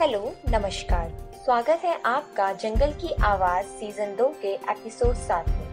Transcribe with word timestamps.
Hello, 0.00 0.32
नमस्कार। 0.48 1.10
स्वागत 1.44 1.80
है 1.84 2.00
आपका 2.04 2.52
जंगल 2.52 2.92
की 2.92 3.14
आवाज़ 3.22 3.66
सीज़न 3.66 4.16
दो 4.16 4.34
के 4.42 4.48
एपिसोड 4.48 5.14
सात 5.14 5.48
में। 5.48 5.66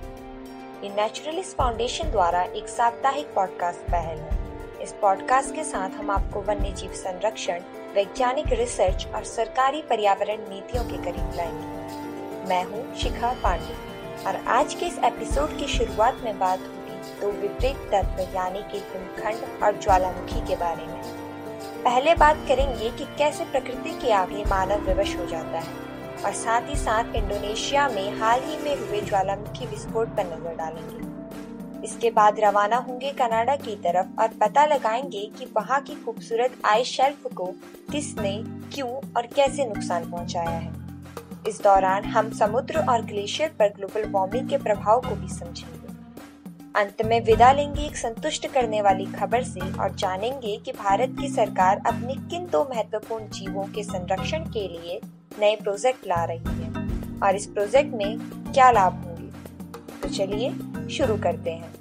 ये 0.83 0.89
नेचुरलिस्ट 0.89 1.57
फाउंडेशन 1.57 2.11
द्वारा 2.11 2.41
एक 2.41 2.67
साप्ताहिक 2.67 3.33
पॉडकास्ट 3.33 3.79
पहल 3.79 4.17
है। 4.17 4.39
इस 4.81 4.91
पॉडकास्ट 4.91 5.55
के 5.55 5.63
साथ 5.63 5.89
हम 5.89 6.11
आपको 6.11 6.41
वन्य 6.41 6.71
जीव 6.71 6.91
संरक्षण, 6.91 7.59
वैज्ञानिक 7.95 8.47
रिसर्च 8.47 9.07
और 9.15 9.23
सरकारी 9.23 9.81
पर्यावरण 9.81 10.37
नीतियों 10.37 10.83
के 10.83 10.97
करीब 10.97 11.31
लाएँगे। 11.35 12.49
मैं 12.49 12.63
हूँ 12.63 12.95
शिखा 12.95 13.31
पांडे 13.43 13.75
और 14.27 14.35
आज 14.47 14.73
के 14.73 14.85
इस 14.85 14.99
एपिसोड 14.99 15.57
की 15.57 15.67
शुरुआत 15.67 16.17
में 16.23 16.39
बात 16.39 16.59
होगी 16.59 17.21
दो 17.21 17.31
विपरीत 17.41 17.75
तत्व, 17.75 18.35
यानी 18.35 18.59
कि 18.59 18.77
हिमखंड 18.77 19.63
और 19.63 19.79
ज्वालामुखी 19.79 20.47
के 20.47 20.55
बारे 20.55 20.85
में। 20.85 21.26
पहले 21.87 22.13
बात 22.15 22.37
करेंगे 22.47 22.89
कि 22.89 23.05
कैसे 23.17 23.43
प्रकृति 23.43 23.89
के 23.89 24.11
आगे 24.11 24.43
मानव 24.43 24.81
विवश 24.81 25.15
हो 25.17 25.25
जाता 25.25 25.59
है। 25.59 25.73
और 26.25 26.33
साथ 26.33 26.61
ही 26.61 26.75
साथ 26.75 27.15
इंडोनेशिया 27.15 27.87
में 27.89 28.19
हाल 28.19 28.41
ही 28.43 28.57
में 28.57 28.75
हुए 28.79 28.99
ज्वालामुखी 29.01 29.65
विस्फोट 29.65 30.07
पर 30.07 30.25
नज़र 30.25 30.55
डालेंगे। 30.55 31.85
इसके 31.85 32.09
बाद 32.09 32.39
रवाना 32.39 32.77
होंगे 32.77 33.11
कनाडा 33.11 33.55
की 33.55 33.75
तरफ़ 33.75 34.21
और 34.21 34.27
पता 34.41 34.65
लगाएँगे 34.65 35.25
कि 35.39 35.45
वहाँ 35.55 35.81
की 35.81 35.95
खूबसूरत 35.95 36.57
आइस 36.65 36.87
शेल्फ 36.87 37.27
को 37.35 37.45
किसने, 37.91 38.35
क्यों 38.73 38.89
और 38.89 39.27
कैसे 39.35 39.65
नुकसान 39.65 40.11
पहुँचाया 40.11 40.49
है। 40.49 40.73
इस 41.47 41.61
दौरान 41.61 42.03
हम 42.03 42.31
समुद्र 42.31 42.85
और 42.89 43.01
ग्लेशियर 43.01 43.55
पर 43.59 43.69
ग्लोबल 43.69 44.09
वार्मिंग 44.09 44.49
के 44.49 44.57
प्रभाव 44.57 45.01
को 45.01 45.15
भी 45.15 45.27
समझेंगे। 45.27 45.76
अंत 46.77 47.01
में 47.05 47.19
विदा 47.21 47.51
लेंगे 47.51 47.81
एक 47.81 47.95
संतुष्ट 47.97 48.47
करने 48.47 48.81
वाली 48.81 49.05
खबर 49.05 49.43
से 49.43 49.59
और 49.59 49.95
जानेंगे 49.95 50.57
कि 50.57 50.71
भारत 50.71 51.15
की 51.19 51.29
सरकार 51.29 51.77
अपने 51.77 52.13
किन 52.29 52.45
दो 52.45 52.63
महत्वपूर्ण 52.63 53.29
जीवों 53.29 53.63
के 53.65 53.83
संरक्षण 53.83 54.39
के 54.39 54.67
लिए 54.67 54.99
नए 55.39 55.55
प्रोजेक्ट 55.55 56.07
ला 56.07 56.23
रही 56.23 56.39
है 56.39 56.69
और 57.19 57.35
इस 57.35 57.47
प्रोजेक्ट 57.47 57.93
में 57.93 58.19
क्या 58.53 58.71
लाभ 58.71 58.93
होंगे। 58.93 59.31
तो 60.01 60.09
चलिए 60.09 60.51
शुरू 60.89 61.17
करते 61.17 61.51
हैं। 61.51 61.73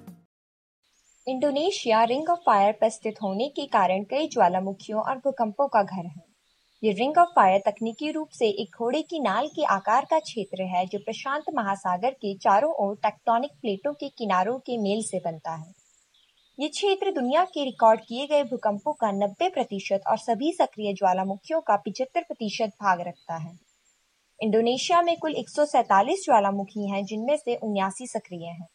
इंडोनेशिया 1.27 2.05
रिंग 2.05 2.29
ऑफ़ 2.29 2.41
फायर 2.41 2.73
पर 2.73 2.89
स्थित 2.89 3.15
होने 3.23 3.48
के 3.48 3.67
कारण 3.67 4.03
कई 4.03 4.29
ज्वालामुखियों 4.29 5.01
और 5.01 5.17
भूकंपों 5.17 5.69
का 5.69 5.83
घर 5.83 6.07
है। 6.07 6.26
ये 6.87 6.92
रिंग 6.92 7.19
ऑफ़ 7.19 7.29
फायर 7.29 7.62
तकनीकी 7.67 8.11
रूप 8.11 8.29
से 8.29 8.47
एक 8.47 8.77
घोड़े 8.79 9.03
की 9.03 9.20
नाल 9.20 9.47
के 9.47 9.65
आकार 9.65 10.05
का 10.05 10.19
क्षेत्र 10.19 10.62
है, 10.62 10.87
जो 10.87 10.98
प्रशांत 10.98 11.45
महासागर 11.55 12.11
के 12.11 12.34
चारों 12.34 12.73
ओर 12.75 12.97
टेक्टोनिक 12.97 13.51
प्लेटों 13.51 13.92
के 13.92 14.09
किनारों 14.09 14.59
के 14.59 14.79
मेल 14.79 15.03
से 15.03 15.19
बनता 15.19 15.55
है। 15.55 15.73
ये 16.61 16.69
क्षेत्र 16.69 17.12
दुनिया 17.12 17.45
के 17.45 17.64
रिकॉर्ड 17.64 18.01
किए 18.01 18.27
गए 18.27 18.42
भूकंपों 18.42 18.92
का 18.92 19.12
90 19.12 19.48
प्रतिशत 19.48 20.01
और 20.07 20.19
सभी 20.19 20.53
सक्रिय 20.53 20.95
ज्वालामुखियों 20.95 21.61
का 21.61 21.77
75 21.77 22.20
प्रतिशत 22.20 22.70
भाग 22.83 23.01
रखता 23.01 23.37
है। 23.37 23.59
इंडोनेशिया 24.42 25.03
में 25.03 25.17
कुल 25.17 25.34
एक 25.34 25.51
ज्वालामुखी 25.51 26.91
हैं, 26.91 27.05
जिनमें 27.05 27.37
से 27.37 27.57
उन्यासी 27.57 28.07
सक्रिय 28.07 28.47
हैं। 28.47 28.67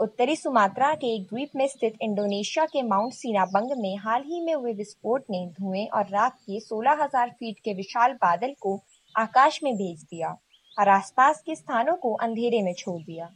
उत्तरी 0.00 0.36
सुमात्रा 0.36 0.94
के 0.94 1.06
एक 1.14 1.22
द्वीप 1.22 1.48
में 1.56 1.66
स्थित 1.68 1.94
इंडोनेशिया 2.02 2.64
के 2.66 2.82
माउंट 2.82 3.12
सीनाबंग 3.12 3.70
में 3.78 3.96
हाल 3.96 4.22
ही 4.22 4.40
में 4.40 4.54
हुए 4.54 4.72
विस्फोट 4.72 5.24
ने 5.30 5.46
धुएँ 5.46 5.86
और 5.86 6.04
राख 6.08 6.32
के 6.32 6.60
16,000 6.60 7.30
फीट 7.30 7.58
के 7.58 7.74
विशाल 7.74 8.12
बादल 8.12 8.54
को 8.60 8.80
आकाश 9.16 9.60
में 9.62 9.74
भेज 9.74 10.02
दिया 10.02 10.36
और 10.78 10.88
आसपास 10.88 11.42
के 11.46 11.54
स्थानों 11.54 11.96
को 11.96 12.14
अंधेरे 12.14 12.62
में 12.62 12.74
छोड़ 12.74 13.02
दिया। 13.02 13.30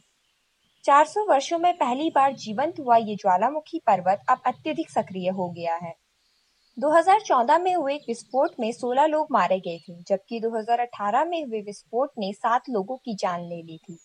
400 0.83 1.27
वर्षों 1.29 1.59
में 1.59 1.73
पहली 1.77 2.09
बार 2.09 2.33
जीवंत 2.35 2.79
हुआ 2.79 2.97
ये 2.97 3.15
ज्वालामुखी 3.15 3.79
पर्वत 3.79 4.25
अब 4.29 4.41
अत्यधिक 4.45 4.89
सक्रिय 4.89 5.29
हो 5.29 5.49
गया 5.49 5.75
है। 5.75 5.93
2014 6.79 7.59
में 7.59 7.75
हुए 7.75 7.95
एक 7.95 8.01
विस्फोट 8.07 8.51
में 8.59 8.71
16 8.71 9.05
लोग 9.05 9.27
मारे 9.31 9.59
गए 9.59 9.77
थे 9.77 10.03
जबकि 10.03 10.39
2018 10.39 11.25
में 11.25 11.45
हुए 11.45 11.61
विस्फोट 11.61 12.11
ने 12.19 12.33
सात 12.33 12.61
लोगों 12.69 12.97
की 12.97 13.15
जान 13.15 13.41
ले 13.41 13.61
ली 13.63 13.77
थी। 13.77 13.99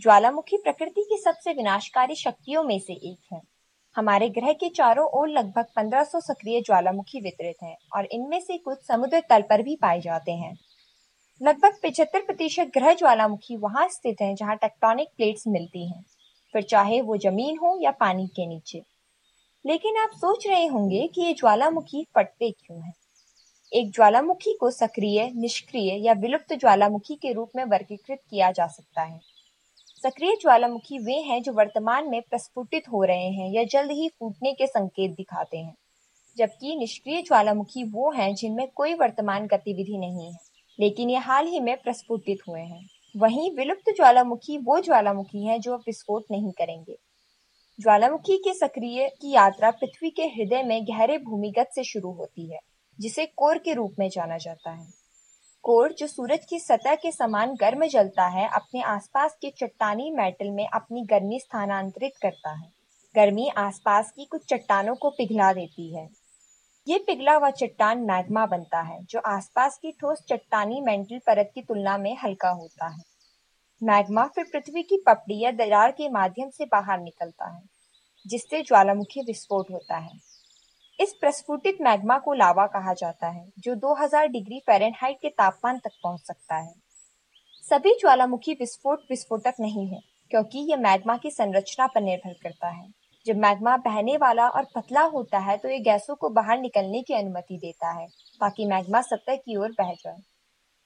ज्वालामुखी 0.00 0.56
प्रकृति 0.56 1.02
की 1.02 1.16
सबसे 1.16 1.52
विनाशकारी 1.52 2.14
शक्तियों 2.14 2.62
में 2.64 2.78
से 2.78 2.92
एक 2.92 3.18
है। 3.32 3.40
हमारे 3.96 4.28
ग्रह 4.28 4.52
के 4.52 4.68
चारों 4.68 5.06
ओर 5.10 5.28
लगभग 5.28 5.66
1500 5.76 6.20
सक्रिय 6.20 6.60
ज्वालामुखी 6.60 7.20
वितरित 7.20 7.56
हैं 7.62 7.76
और 7.94 8.06
इनमें 8.06 8.40
से 8.40 8.58
कुछ 8.58 8.78
समुद्र 8.78 9.20
तल 9.20 9.42
पर 9.42 9.62
भी 9.62 9.76
पाए 9.76 10.00
जाते 10.00 10.32
हैं। 10.32 10.58
लगभग 11.42 11.78
पिछहत्तर 11.82 12.20
प्रतिशत 12.20 12.70
ग्रह 12.74 12.94
ज्वालामुखी 12.94 13.56
वहाँ 13.56 13.88
स्थित 13.88 14.16
हैं 14.20 14.34
जहाँ 14.34 14.56
टेक्टोनिक 14.56 15.08
प्लेट्स 15.16 15.46
मिलती 15.46 15.88
हैं, 15.88 16.04
फिर 16.52 16.62
चाहे 16.62 17.00
वो 17.00 17.16
ज़मीन 17.16 17.58
हो 17.58 17.78
या 17.82 17.90
पानी 17.90 18.26
के 18.26 18.46
नीचे। 18.46 18.82
लेकिन 19.66 19.96
आप 19.96 20.10
सोच 20.14 20.46
रहे 20.46 20.66
होंगे 20.66 21.06
कि 21.06 21.22
ये 21.22 21.32
ज्वालामुखी 21.32 22.06
फटते 22.14 22.50
क्यों 22.50 22.82
हैं? 22.82 22.94
एक 23.72 23.90
ज्वालामुखी 23.90 24.56
को 24.60 24.70
सक्रिय, 24.70 25.30
निष्क्रिय 25.34 26.06
या 26.06 26.12
विलुप्त 26.12 26.54
ज्वालामुखी 26.54 27.14
के 27.14 27.32
रूप 27.32 27.50
में 27.56 27.64
वर्गीकृत 27.64 28.20
किया 28.30 28.50
जा 28.50 28.66
सकता 28.66 29.02
है। 29.02 29.35
सक्रिय 29.98 30.34
ज्वालामुखी 30.40 30.98
वे 30.98 31.14
हैं 31.22 31.40
जो 31.42 31.52
वर्तमान 31.52 32.08
में 32.08 32.20
प्रस्फुटित 32.22 32.88
हो 32.88 33.02
रहे 33.04 33.28
हैं 33.30 33.50
या 33.52 33.62
जल्द 33.64 33.90
ही 33.90 34.08
फूटने 34.08 34.52
के 34.52 34.66
संकेत 34.66 35.10
दिखाते 35.10 35.58
हैं, 35.58 35.74
जबकि 36.36 36.74
निष्क्रिय 36.76 37.22
ज्वालामुखी 37.22 37.84
वो 37.84 38.10
हैं 38.10 38.34
जिनमें 38.34 38.66
कोई 38.74 38.94
वर्तमान 38.94 39.46
गतिविधि 39.46 39.96
नहीं 39.98 40.26
है, 40.26 40.36
लेकिन 40.78 41.10
ये 41.10 41.18
हाल 41.18 41.46
ही 41.46 41.60
में 41.60 41.76
प्रस्फुटित 41.76 42.38
हुए 42.48 42.60
हैं। 42.60 42.84
वहीं 43.14 43.50
विलुप्त 43.56 43.90
ज्वालामुखी 43.96 44.58
वो 44.58 44.80
ज्वालामुखी 44.80 45.46
हैं 45.46 45.60
जो 45.60 45.76
विस्फोट 45.76 46.24
नहीं 46.30 46.52
करेंगे। 46.52 46.96
ज्वालामुखी 47.78 48.36
के 48.38 48.54
सक्रिय 48.54 49.08
की 49.20 49.32
यात्रा 49.32 49.70
पृथ्वी 49.70 50.10
के 50.10 50.26
हृदय 50.26 50.62
में 50.62 50.84
गहरे 50.84 51.18
भूमिगत 51.18 51.70
से 51.74 51.84
शुरू 51.84 52.12
होती 52.12 52.52
है, 52.52 52.60
जिसे 52.98 53.26
कोर 53.26 53.58
के 53.58 53.74
रूप 53.74 53.96
में 53.98 54.08
जाना 54.08 54.36
जाता 54.36 54.70
है। 54.70 54.86
कोर 55.66 55.92
जो 55.92 56.06
सूरज 56.06 56.44
की 56.44 56.58
सतह 56.58 56.94
के 56.94 57.12
समान 57.12 57.54
गर्म 57.54 57.86
जलता 57.86 58.26
है, 58.26 58.48
अपने 58.48 58.82
आसपास 58.82 59.36
के 59.40 59.50
चट्टानी 59.50 60.10
मेटल 60.10 60.50
में 60.50 60.68
अपनी 60.68 61.04
गर्मी 61.04 61.40
स्थानांतरित 61.40 62.12
करता 62.22 62.50
है। 62.50 62.72
गर्मी 63.16 63.48
आसपास 63.48 64.10
की 64.10 64.24
कुछ 64.24 64.44
चट्टानों 64.44 64.94
को 64.94 65.10
पिघला 65.10 65.52
देती 65.52 65.96
है। 65.96 66.10
ये 66.88 66.98
पिघला 66.98 67.32
हुआ 67.32 67.50
चट्टान 67.50 67.98
मैग्मा 67.98 68.46
बनता 68.46 68.80
है, 68.80 69.04
जो 69.04 69.20
आसपास 69.26 69.78
की 69.82 69.92
ठोस 69.92 70.22
चट्टानी 70.28 70.80
मेंटल 70.80 71.18
परत 71.18 71.50
की 71.54 71.62
तुलना 71.62 71.98
में 71.98 72.16
हल्का 72.24 72.48
होता 72.48 72.86
है। 72.86 73.02
मैग्मा 73.82 74.24
फिर 74.24 74.44
पृथ्वी 74.44 74.82
की 74.82 75.02
पपड़ी 75.06 75.40
या 75.40 75.50
दरार 75.50 75.90
के 75.90 76.08
माध्यम 76.08 76.50
से 76.50 76.64
बाहर 76.64 77.00
निकलता 77.00 77.56
है, 77.56 77.62
जिससे 78.26 78.62
ज्वालामुखी 78.62 79.20
विस्फोट 79.20 79.70
होता 79.70 79.96
है। 79.96 80.35
इस 80.98 81.12
प्रस्फुटित 81.12 81.78
मैग्मा 81.80 82.18
को 82.18 82.32
लावा 82.34 82.66
कहा 82.66 82.92
जाता 82.94 83.28
है, 83.28 83.44
जो 83.58 83.74
2000 83.76 84.26
डिग्री 84.28 84.60
फ़ारेनहाइट 84.66 85.16
के 85.22 85.28
तापमान 85.30 85.78
तक 85.78 85.90
पहुँच 86.02 86.20
सकता 86.20 86.56
है। 86.56 86.74
सभी 87.62 87.92
ज्वालामुखी 87.92 88.52
विस्फोट 88.52 89.00
विस्फोटक 89.10 89.54
नहीं 89.60 89.86
है, 89.86 90.00
क्योंकि 90.30 90.58
यह 90.70 90.76
मैग्मा 90.76 91.16
की 91.16 91.30
संरचना 91.30 91.86
पर 91.86 92.00
निर्भर 92.02 92.32
करता 92.42 92.68
है। 92.68 92.88
जब 93.26 93.36
मैग्मा 93.36 93.76
बहने 93.78 94.16
वाला 94.16 94.48
और 94.48 94.66
पतला 94.74 95.02
होता 95.04 95.38
है 95.38 95.56
तो 95.56 95.68
ये 95.68 95.78
गैसों 95.80 96.14
को 96.14 96.28
बाहर 96.30 96.58
निकलने 96.58 97.02
की 97.02 97.14
अनुमति 97.14 97.58
देता 97.58 97.90
है, 97.90 98.06
ताकि 98.40 98.66
मैग्मा 98.66 99.00
सतह 99.02 99.36
की 99.36 99.56
ओर 99.56 99.72
बह 99.78 99.92
जाए। 99.94 100.22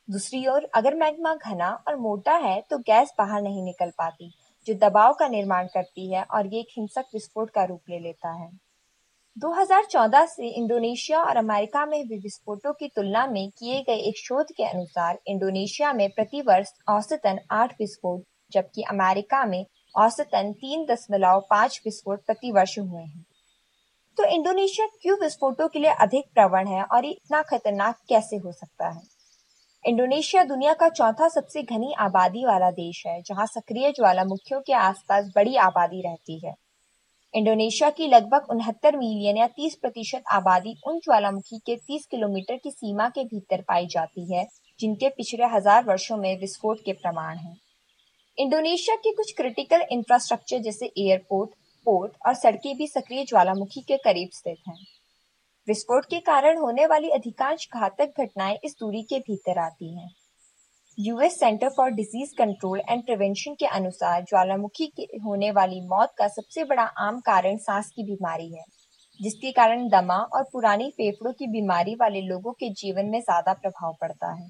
दूसरी 0.09 0.47
ओर, 0.47 0.69
अगर 0.75 0.95
मैग्मा 0.95 1.35
घना 1.37 1.71
और 1.89 1.97
मोटा 1.99 2.35
है 2.39 2.61
तो 2.61 2.79
गैस 2.81 3.13
बाहर 3.19 3.43
नहीं 3.43 3.63
निकल 3.65 3.91
पाती, 3.99 4.33
जो 4.67 4.75
दबाव 4.79 5.15
का 5.15 5.29
निर्माण 5.29 5.67
करती 5.67 6.13
है 6.13 6.23
और 6.25 6.47
ये 6.47 6.61
एक 6.61 6.75
हिंसक 6.79 7.15
विस्फोट 7.15 7.51
का 7.51 7.65
रूप 7.65 7.91
ले 7.91 7.99
लेता 7.99 8.33
है। 8.35 8.51
2014 9.37 10.27
से 10.27 10.49
इंडोनेशिया 10.49 11.23
और 11.23 11.37
अमेरिका 11.37 11.87
में 11.87 12.05
हुए 12.05 12.19
विस्फोटों 12.19 12.73
की 12.73 12.89
तुलना 12.89 13.27
में 13.27 13.51
किए 13.51 13.83
गए 13.83 13.97
एक 13.97 14.19
शोध 14.19 14.47
के 14.57 14.65
अनुसार 14.65 15.19
इंडोनेशिया 15.27 15.93
में 15.93 16.11
प्रति 16.11 16.41
वर्ष 16.41 16.73
औसतन 16.89 17.39
आठ 17.51 17.73
विस्फोट, 17.73 18.23
जबकि 18.53 18.83
अमेरिका 18.83 19.45
में 19.45 19.67
औसतन 19.97 20.53
तीन 20.53 20.85
दशमलव 20.85 21.41
पाँच 21.51 21.83
विस्फोट 21.85 22.27
प्रति 22.27 22.53
वर्ष 22.53 22.79
हुए 22.79 23.03
हैं। 23.03 23.25
तो 24.17 24.25
इंडोनेशिया 24.25 24.87
क्यों 25.03 25.17
विस्फोटों 25.21 25.69
के 25.69 25.79
लिए 25.79 25.91
अधिक 25.91 26.25
प्रवण 26.35 26.69
है 26.69 26.83
और 26.83 27.05
ये 27.05 27.11
इतना 27.11 27.43
खतरनाक 27.43 27.97
कैसे 28.09 28.37
हो 28.37 28.53
सकता 28.53 28.89
है? 28.89 29.03
इंडोनेशिया 29.87 30.45
दुनिया 30.45 30.73
का 30.73 30.89
चौथा 30.89 31.29
सबसे 31.29 31.63
घनी 31.63 31.95
आबादी 31.99 32.45
वाला 32.45 32.71
देश 32.71 33.07
है, 33.07 33.23
जहाँ 33.23 33.47
सक्रिय 33.47 33.91
ज्वालामुखियों 33.91 34.61
के 34.61 34.73
आसपास 34.73 35.33
बड़ी 35.37 35.57
आबादी 35.57 36.01
रहती 36.01 36.47
है। 36.47 36.55
इंडोनेशिया 37.35 37.89
की 37.91 38.07
लगभग 38.09 38.47
उनहत्तर 38.51 38.97
मिलियन 38.97 39.37
या 39.37 39.47
30 39.59 39.75
प्रतिशत 39.75 40.23
आबादी 40.33 40.75
उन 40.89 40.99
ज्वालामुखी 40.99 41.59
के 41.59 41.77
30 41.91 42.07
किलोमीटर 42.11 42.57
की 42.57 42.71
सीमा 42.71 43.09
के 43.09 43.25
भीतर 43.25 43.61
पाई 43.61 43.87
जाती 43.87 44.33
है, 44.35 44.47
जिनके 44.81 45.09
पिछले 45.09 45.47
हज़ार 45.47 45.85
वर्षों 45.85 46.17
में 46.17 46.41
विस्फोट 46.41 46.79
के 46.85 46.93
प्रमाण 46.93 47.37
हैं। 47.37 47.57
इंडोनेशिया 48.39 48.97
के 48.97 49.13
कुछ 49.13 49.33
क्रिटिकल 49.37 49.85
इंफ्रास्ट्रक्चर 49.93 50.59
जैसे 50.59 50.87
एयरपोर्ट 50.99 51.51
पोर्ट 51.87 52.13
और 52.27 52.35
सड़कें 52.35 52.77
भी 52.77 52.87
सक्रिय 52.87 53.25
ज्वालामुखी 53.25 53.81
के 53.81 53.97
करीब 53.97 54.31
स्थित 54.33 54.69
हैं 54.69 54.79
विस्फोट 55.69 56.05
के 56.05 56.21
कारण 56.27 56.59
होने 56.59 56.87
वाली 56.87 57.11
अधिकांश 57.11 57.69
घातक 57.75 58.21
घटनाएँ 58.21 58.59
इस 58.65 58.77
दूरी 58.81 59.03
के 59.03 59.19
भीतर 59.21 59.59
आती 59.59 59.97
हैं 59.97 60.09
US 61.01 61.39
Center 61.41 61.69
for 61.69 61.91
Disease 61.91 62.35
Control 62.39 62.81
and 62.81 63.03
Prevention 63.05 63.55
के 63.55 63.67
अनुसार 63.67 64.23
ज्वालामुखी 64.23 64.87
के 64.97 65.03
होने 65.19 65.51
वाली 65.51 65.81
मौत 65.89 66.13
का 66.19 66.27
सबसे 66.29 66.65
बड़ा 66.65 66.83
आम 67.01 67.21
कारण 67.21 67.57
सांस 67.59 67.87
की 67.87 68.03
बीमारी 68.05 68.49
है, 68.49 68.65
जिसके 69.21 69.53
कारण 69.53 69.89
दमा 69.89 70.17
और 70.17 70.43
पुरानी 70.53 70.91
फेफड़ों 70.91 71.33
की 71.33 71.47
बीमारी 71.47 71.95
वाले 71.95 72.21
लोगों 72.23 72.53
के 72.53 72.71
जीवन 72.75 73.07
में 73.07 73.19
ज़्यादा 73.21 73.53
प्रभाव 73.55 73.97
पड़ता 74.01 74.33
है। 74.33 74.49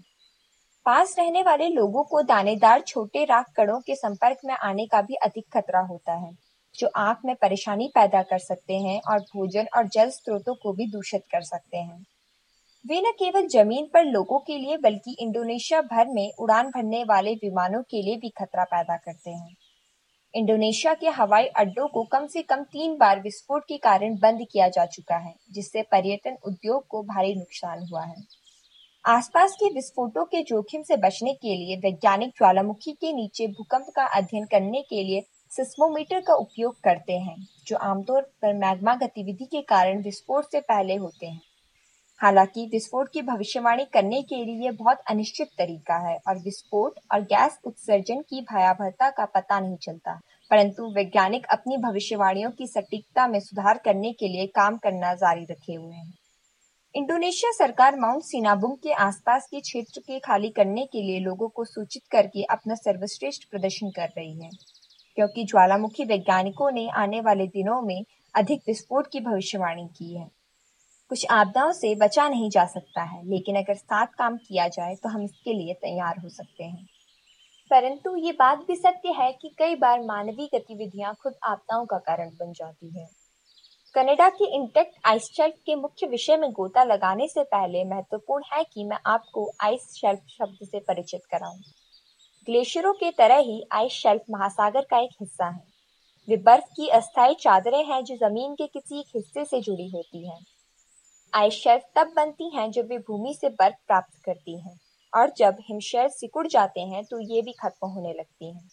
पास 0.87 1.15
रहने 1.19 1.43
वाले 1.43 1.69
लोगों 1.69 2.05
को 2.05 2.23
दानेदार 2.25 2.81
छोटे 2.83 3.25
राख 3.27 3.53
कणों 3.57 3.81
के 3.81 3.95
संपर्क 3.97 4.39
में 4.45 4.55
आने 4.55 4.87
का 4.87 5.03
भी 5.03 5.15
अधिक 5.25 5.45
खतरा 5.53 5.81
होता 5.87 6.15
है, 6.17 6.33
जो 6.75 6.91
आँख 6.99 7.19
में 7.25 7.35
परेशानी 7.37 7.91
पैदा 7.95 8.23
कर 8.23 8.39
सकते 8.41 8.79
हैं 8.79 9.01
और 9.03 9.21
भोजन 9.35 9.69
और 9.77 9.89
जल 9.89 10.11
स्रोतों 10.13 10.55
को 10.55 10.73
भी 10.73 10.91
दूषित 10.91 11.25
कर 11.33 11.43
सकते 11.45 11.77
हैं। 11.77 12.05
वे 12.85 13.01
न 13.01 13.11
केवल 13.13 13.47
ज़मीन 13.47 13.87
पर 13.95 14.05
लोगों 14.05 14.39
के 14.39 14.59
लिए, 14.59 14.77
बल्कि 14.77 15.17
इंडोनेशिया 15.21 15.81
भर 15.83 16.09
में 16.09 16.33
उड़ान 16.39 16.67
भरने 16.67 17.05
वाले 17.05 17.35
विमानों 17.35 17.83
के 17.83 18.03
लिए 18.03 18.17
भी 18.17 18.29
खतरा 18.29 18.65
पैदा 18.65 18.97
करते 18.97 19.31
हैं। 19.31 19.57
इंडोनेशिया 20.35 20.95
के 20.95 21.09
हवाई 21.09 21.47
अड्डों 21.47 21.89
को 21.89 22.05
कम 22.05 22.27
से 22.27 22.43
कम 22.43 22.63
तीन 22.63 22.97
बार 22.97 23.21
विस्फोट 23.21 23.65
के 23.65 23.77
कारण 23.79 24.17
बंद 24.17 24.47
किया 24.53 24.69
जा 24.69 24.87
चुका 24.87 25.17
है, 25.17 25.35
जिससे 25.53 25.83
पर्यटन 25.83 26.37
उद्योग 26.47 26.87
को 26.87 27.03
भारी 27.03 27.35
नुकसान 27.35 27.87
हुआ 27.89 28.05
है। 28.05 28.15
आसपास 29.07 29.53
के 29.53 29.75
विस्फोटों 29.75 30.25
के 30.25 30.43
जोखिम 30.43 30.83
से 30.83 30.97
बचने 30.97 31.33
के 31.33 31.57
लिए 31.57 31.77
वैज्ञानिक 31.77 32.31
ज्वालामुखी 32.31 32.93
के 32.93 33.13
नीचे 33.13 33.47
भूकंप 33.47 33.87
का 33.97 34.07
अध्ययन 34.07 34.45
करने 34.45 34.83
के 34.83 35.03
लिए 35.03 35.21
सिस्मोमीटर 35.51 36.21
का 36.21 36.35
उपयोग 36.35 36.81
करते 36.81 37.13
हैं, 37.13 37.37
जो 37.67 37.77
आमतौर 37.77 38.23
पर 38.43 38.55
मैग्मा 38.55 38.95
गतिविधि 38.95 39.45
के 39.45 39.63
कारण 39.63 40.03
विस्फोट 40.03 40.45
से 40.45 40.61
पहले 40.61 40.97
होते 40.97 41.27
हैं। 41.27 41.41
हालाँकि 42.21 42.69
विस्फोट 42.73 43.09
की 43.13 43.23
भविष्यवाणी 43.23 43.85
करने 43.85 44.23
के 44.23 44.45
लिए 44.45 44.71
बहुत 44.71 44.99
अनिश्चित 45.11 45.49
तरीका 45.59 45.97
है 46.09 46.17
और 46.29 46.39
विस्फोट 46.39 46.99
और 47.13 47.21
गैस 47.23 47.59
उत्सर्जन 47.65 48.21
की 48.21 48.41
भयावहता 48.41 49.11
का 49.11 49.25
पता 49.25 49.61
नहीं 49.61 49.77
चलता। 49.77 50.15
परंतु 50.51 50.93
वैज्ञानिक 50.95 51.47
अपनी 51.47 51.77
भविष्यवाणियों 51.77 52.51
की 52.51 52.67
सटीकता 52.67 53.27
में 53.27 53.39
सुधार 53.41 53.79
करने 53.79 54.13
के 54.13 54.29
लिए 54.29 54.47
काम 54.47 54.77
करना 54.77 55.15
जारी 55.15 55.47
रखे 55.51 55.75
हुए 55.75 55.95
हैं। 55.95 56.13
इंडोनेशिया 56.95 57.51
सरकार 57.53 57.97
माउंट 57.97 58.23
सिनाबुंग 58.23 58.77
के 58.77 58.93
आसपास 58.93 59.47
के 59.51 59.61
क्षेत्र 59.61 60.01
के 60.01 60.19
खाली 60.19 60.49
करने 60.49 60.85
के 60.87 61.03
लिए 61.03 61.21
लोगों 61.21 61.49
को 61.49 61.65
सूचित 61.65 62.03
करके 62.13 62.43
अपना 62.43 62.75
सर्वश्रेष्ठ 62.75 63.51
प्रदर्शन 63.51 63.91
कर 63.91 64.09
रही 64.09 64.45
है, 64.45 64.51
क्योंकि 65.17 65.45
ज्वालामुखी 65.45 66.05
वैज्ञानिकों 66.05 66.71
ने 66.73 66.89
आने 66.95 67.21
वाले 67.21 67.47
दिनों 67.47 67.81
में 67.83 68.05
अधिक 68.35 68.63
विस्फोट 68.67 69.07
की 69.13 69.21
भविष्यवाणी 69.21 69.87
की 69.87 70.17
है। 70.19 70.40
कुछ 71.11 71.25
आपदाओं 71.31 71.71
से 71.73 71.95
बचा 71.97 72.29
नहीं 72.29 72.49
जा 72.51 72.65
सकता 72.67 73.03
है, 73.03 73.23
लेकिन 73.29 73.57
अगर 73.57 73.75
साथ 73.75 74.07
काम 74.19 74.37
किया 74.39 74.67
जाए 74.71 74.95
तो 74.95 75.09
हम 75.09 75.23
इसके 75.23 75.53
लिए 75.53 75.75
तैयार 75.77 76.19
हो 76.19 76.29
सकते 76.31 76.65
हैं 76.65 76.87
परंतु 77.71 78.15
ये 78.17 78.33
बात 78.33 78.59
भी 78.67 78.77
सत्य 78.77 79.13
है 79.13 79.31
कि 79.33 79.49
कई 79.59 79.75
बार 79.77 80.01
मानवीय 80.03 80.49
गतिविधियाँ 80.55 81.15
खुद 81.23 81.35
आपदाओं 81.45 81.87
का 81.87 81.99
कारण 82.01 82.31
बन 82.41 82.53
जाती 82.53 82.91
है 82.91 83.09
कनाडा 83.95 84.29
के 84.31 84.45
इंटेक्ट 84.57 84.99
आइस 85.07 85.25
शेल्फ 85.31 85.55
के 85.67 85.75
मुख्य 85.77 86.07
विषय 86.07 86.37
में 86.37 86.51
गोता 86.53 86.85
लगाने 86.85 87.27
से 87.29 87.45
पहले 87.47 87.85
महत्वपूर्ण 87.87 88.45
है 88.53 88.63
कि 88.65 88.85
मैं 88.85 88.99
आपको 89.07 89.51
आइस 89.61 89.89
शेल्फ 89.95 90.21
शब्द 90.31 90.67
से 90.67 90.81
परिचित 90.81 91.25
कराऊं। 91.31 91.59
ग्लेशियरों 92.49 92.93
के 92.95 93.11
तरह 93.11 93.39
ही 93.41 93.63
आइस 93.73 93.93
शेल्फ 93.95 94.31
महासागर 94.31 94.87
का 94.91 94.99
एक 94.99 95.17
हिस्सा 95.21 95.49
है 95.49 95.63
वे 96.29 96.37
बर्फ़ 96.45 96.73
की 96.77 96.89
अस्थायी 96.93 97.35
चादरें 97.41 97.85
हैं 97.85 98.03
जो 98.05 98.17
ज़मीन 98.19 98.55
के 98.55 98.67
किसी 98.69 98.99
एक 99.01 99.17
हिस्से 99.17 99.45
से 99.45 99.61
जुड़ी 99.61 99.89
होती 99.91 100.27
हैं। 100.29 100.39
शेल्फ 101.33 101.83
तब 101.97 102.13
बनती 102.17 102.49
हैं 102.55 102.71
जब 102.71 102.89
वे 102.89 102.99
भूमि 103.01 103.35
से 103.35 103.49
बर्फ़ 103.51 103.77
प्राप्त 103.87 104.19
करती 104.25 104.59
हैं, 104.59 104.77
और 105.13 105.33
जब 105.39 105.57
हिमशैल 105.61 106.09
सिकुड़ 106.11 106.47
जाते 106.47 106.81
हैं 106.83 107.05
तो 107.05 107.21
ये 107.27 107.43
भी 107.43 107.53
खत्म 107.53 107.89
होने 107.89 108.13
लगती 108.13 108.47
हैं। 108.47 108.69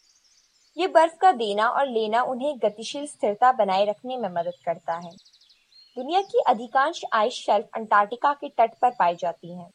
ये 0.78 0.88
बर्फ़ 0.90 1.16
का 1.22 1.32
देना 1.34 1.68
और 1.70 1.88
लेना 1.88 2.22
उन्हें 2.24 2.58
गतिशील 2.58 3.06
स्थिरता 3.08 3.52
बनाए 3.54 3.86
रखने 3.86 4.18
में 4.18 4.30
मदद 4.32 4.58
करता 4.66 4.96
है। 4.96 5.12
दुनिया 5.98 6.22
की 6.24 6.42
अधिकांश 6.48 7.02
आइस 7.14 7.34
शेल्फ 7.36 7.70
अंटार्कटिका 7.76 8.34
के 8.34 8.50
तट 8.50 8.78
पर 8.82 8.92
पाई 9.00 9.16
जाती 9.16 9.56
हैं। 9.56 9.70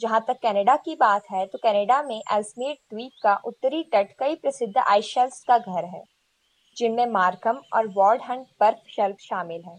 जहाँ 0.00 0.24
तक 0.28 0.38
कनाडा 0.42 0.76
की 0.76 0.94
बात 0.96 1.30
है 1.32 1.44
तो 1.46 1.58
कनाडा 1.58 2.02
में 2.02 2.16
एल्समेट 2.16 2.78
द्वीप 2.90 3.12
का 3.22 3.34
उत्तरी 3.44 3.82
तट 3.92 4.12
कई 4.18 4.34
प्रसिद्ध 4.36 4.76
आइस 4.78 5.04
शेल्फ 5.06 5.42
का 5.48 5.58
घर 5.58 5.84
है, 5.86 6.02
जिनमें 6.76 7.06
मार्कम 7.08 7.60
और 7.74 7.88
वॉर्ड 7.90 8.22
हंट 8.22 8.46
बर्फ़ 8.60 8.90
शेल्फ 8.90 9.16
शामिल 9.20 9.62
है। 9.62 9.78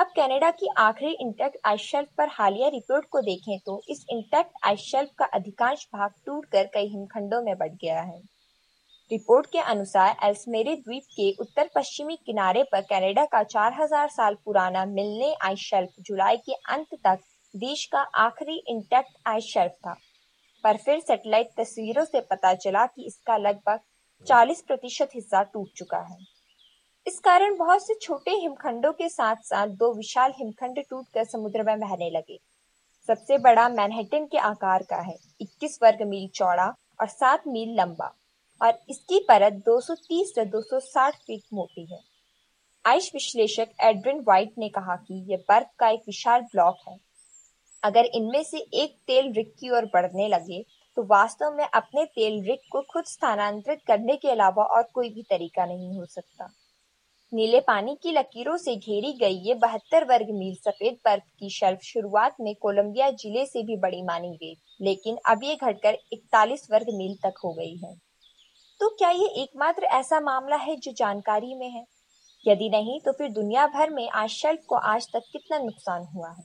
अब 0.00 0.12
कनाडा 0.16 0.50
की 0.50 0.68
आखिरी 0.78 1.10
इंटेक्ट 1.20 1.56
आइस 1.66 1.80
शेल्फ 1.80 2.08
पर 2.18 2.28
हालिया 2.32 2.68
रिपोर्ट 2.68 3.06
को 3.12 3.20
देखें 3.20 3.58
तो 3.66 3.80
इस 3.90 4.04
इंटेक्ट 4.10 4.52
आइस 4.64 4.80
शेल्फ 4.80 5.10
का 5.18 5.24
अधिकांश 5.34 5.84
भाग 5.94 6.10
टूटकर 6.26 6.70
कई 6.74 6.86
हिमखंडों 6.86 7.42
में 7.42 7.58
बढ़ 7.58 7.72
गया 7.74 8.00
है। 8.00 8.16
रिपोर्ट 9.10 9.46
के 9.46 9.58
अनुसार 9.72 10.16
एल्समेरी 10.24 10.76
द्वीप 10.76 11.02
के 11.16 11.30
उत्तर 11.42 11.70
पश्चिमी 11.74 12.16
किनारे 12.26 12.62
पर 12.62 12.80
कनाडा 12.90 13.24
का 13.24 13.42
4000 13.46 14.08
साल 14.08 14.36
पुराना 14.44 14.84
मिलने 14.86 15.32
आइस 15.42 15.68
शेल्फ 15.68 16.00
जुलाई 16.00 16.36
के 16.38 16.54
अंत 16.72 16.98
तक 17.04 17.20
देश 17.54 17.84
का 17.92 18.06
आखिरी 18.24 18.62
इंटेक्ट 18.68 19.16
आइस 19.26 19.52
शेल्फ 19.52 19.78
था। 19.86 19.96
पर 20.64 20.76
फिर 20.76 21.00
सैटेलाइट 21.00 21.54
तस्वीरों 21.58 22.04
से 22.04 22.20
पता 22.30 22.54
चला 22.56 22.86
कि 22.86 23.06
इसका 23.06 23.36
लगभग 23.38 23.80
40 24.26 24.62
प्रतिशत 24.62 25.10
हिस्सा 25.14 25.42
टूट 25.42 25.78
चुका 25.78 26.06
है। 26.10 26.39
इस 27.06 27.18
कारण 27.18 27.56
बहुत 27.56 27.86
से 27.86 27.94
छोटे 27.94 28.30
हिमखंडों 28.30 28.92
के 28.92 29.08
साथ 29.08 29.36
साथ 29.44 29.68
दो 29.76 29.92
विशाल 29.94 30.32
हिमखंड 30.36 30.78
टूटकर 30.90 31.24
समुद्र 31.24 31.62
में 31.62 31.78
बहने 31.80 32.10
लगे। 32.10 32.38
सबसे 33.08 33.38
बड़ा 33.38 33.68
मैनहट्टन 33.68 34.26
के 34.26 34.38
आकार 34.38 34.82
का 34.82 35.00
है 35.02 35.14
21 35.40 35.78
वर्ग 35.82 36.02
मील 36.08 36.28
चौड़ा 36.28 36.66
और 37.00 37.08
7 37.08 37.46
मील 37.46 37.74
लंबा, 37.80 38.12
और 38.60 38.78
इसकी 38.90 39.18
परत 39.28 39.52
230 39.66 40.34
से 40.34 40.44
260 40.46 41.16
फीट 41.16 41.42
मोटी 41.54 41.86
है। 41.92 41.98
आइस 42.84 43.10
विश्लेषक 43.14 43.74
एडविन 43.82 44.20
व्हाइट 44.20 44.52
ने 44.58 44.68
कहा 44.68 44.96
कि 44.98 45.24
यह 45.32 45.44
बर्फ़ 45.48 45.76
का 45.78 45.88
एक 45.88 46.02
विशाल 46.06 46.40
ब्लॉक 46.52 46.88
है। 46.88 46.96
अगर 47.82 48.10
इनमें 48.14 48.42
से 48.44 48.58
एक 48.76 48.96
तेल 49.06 49.32
रिक 49.32 49.54
की 49.60 49.70
ओर 49.70 49.90
बढ़ने 49.94 50.28
लगे 50.28 50.64
तो 50.96 51.06
वास्तव 51.08 51.56
में 51.56 51.64
अपने 51.64 52.04
तेल 52.06 52.42
रिक 52.44 52.62
को 52.72 52.80
खुद 52.92 53.04
स्थानांतरित 53.06 53.82
करने 53.86 54.16
के 54.16 54.30
अलावा 54.30 54.64
और 54.66 54.88
कोई 54.94 55.10
भी 55.10 55.22
तरीका 55.30 55.66
नहीं 55.66 55.94
हो 55.96 56.06
सकता। 56.06 56.52
नीले 57.32 57.58
पानी 57.60 57.94
की 58.02 58.12
लकीरों 58.12 58.56
से 58.56 58.74
घेरी 58.76 59.12
गई 59.12 59.34
ये 59.38 59.54
बहत्तर 59.54 60.04
वर्ग 60.04 60.30
मील 60.30 60.54
सफ़ेद 60.54 60.96
बर्फ़ 61.04 61.24
की 61.38 61.50
शेल्फ 61.50 61.80
शुरुआत 61.80 62.36
में 62.40 62.54
कोलंबिया 62.54 63.10
ज़िले 63.10 63.44
से 63.46 63.62
भी 63.62 63.76
बड़ी 63.76 64.02
मानी 64.02 64.30
गई, 64.36 64.56
लेकिन 64.80 65.18
अब 65.26 65.44
ये 65.44 65.54
घटकर 65.56 65.98
इकतालीस 66.12 66.66
वर्ग 66.70 66.86
मील 66.94 67.14
तक 67.22 67.38
हो 67.44 67.52
गई 67.52 67.76
है। 67.76 67.94
तो 68.80 68.88
क्या 68.88 69.10
ये 69.10 69.28
एकमात्र 69.42 69.84
ऐसा 69.92 70.20
मामला 70.20 70.56
है 70.56 70.76
जो 70.76 70.92
जानकारी 70.92 71.54
में 71.54 71.68
है? 71.70 71.84
यदि 72.44 72.68
नहीं 72.70 72.98
तो 73.00 73.12
फिर 73.12 73.30
दुनिया 73.30 73.66
भर 73.66 73.90
में 73.90 74.08
आइस 74.08 74.32
शेल्फ 74.32 74.64
को 74.68 74.76
आज 74.76 75.06
तक 75.12 75.22
कितना 75.32 75.58
नुकसान 75.58 76.06
हुआ 76.14 76.30
है? 76.30 76.44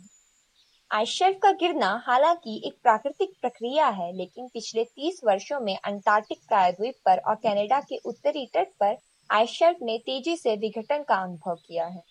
आइस 0.91 1.09
शेल्फ 1.09 1.39
का 1.43 1.51
गिरना 1.53 1.91
हालाँकि 2.05 2.61
एक 2.65 2.77
प्राकृतिक 2.83 3.33
प्रक्रिया 3.41 3.87
है, 3.89 4.11
लेकिन 4.13 4.47
पिछले 4.47 4.83
30 4.83 5.19
वर्षों 5.23 5.59
में 5.59 5.75
अंटार्कटिक 5.77 6.47
प्रायद्वीप 6.47 6.95
पर 7.05 7.19
और 7.19 7.35
कनाडा 7.35 7.79
के 7.79 7.97
उत्तरी 8.05 8.45
तट 8.53 8.73
पर 8.79 8.97
आइस 9.29 9.49
शेल्फ 9.49 9.77
ने 9.81 9.97
तेज़ी 9.97 10.35
से 10.37 10.55
विघटन 10.55 11.03
का 11.03 11.15
अनुभव 11.15 11.55
किया 11.55 11.85
है। 11.85 12.03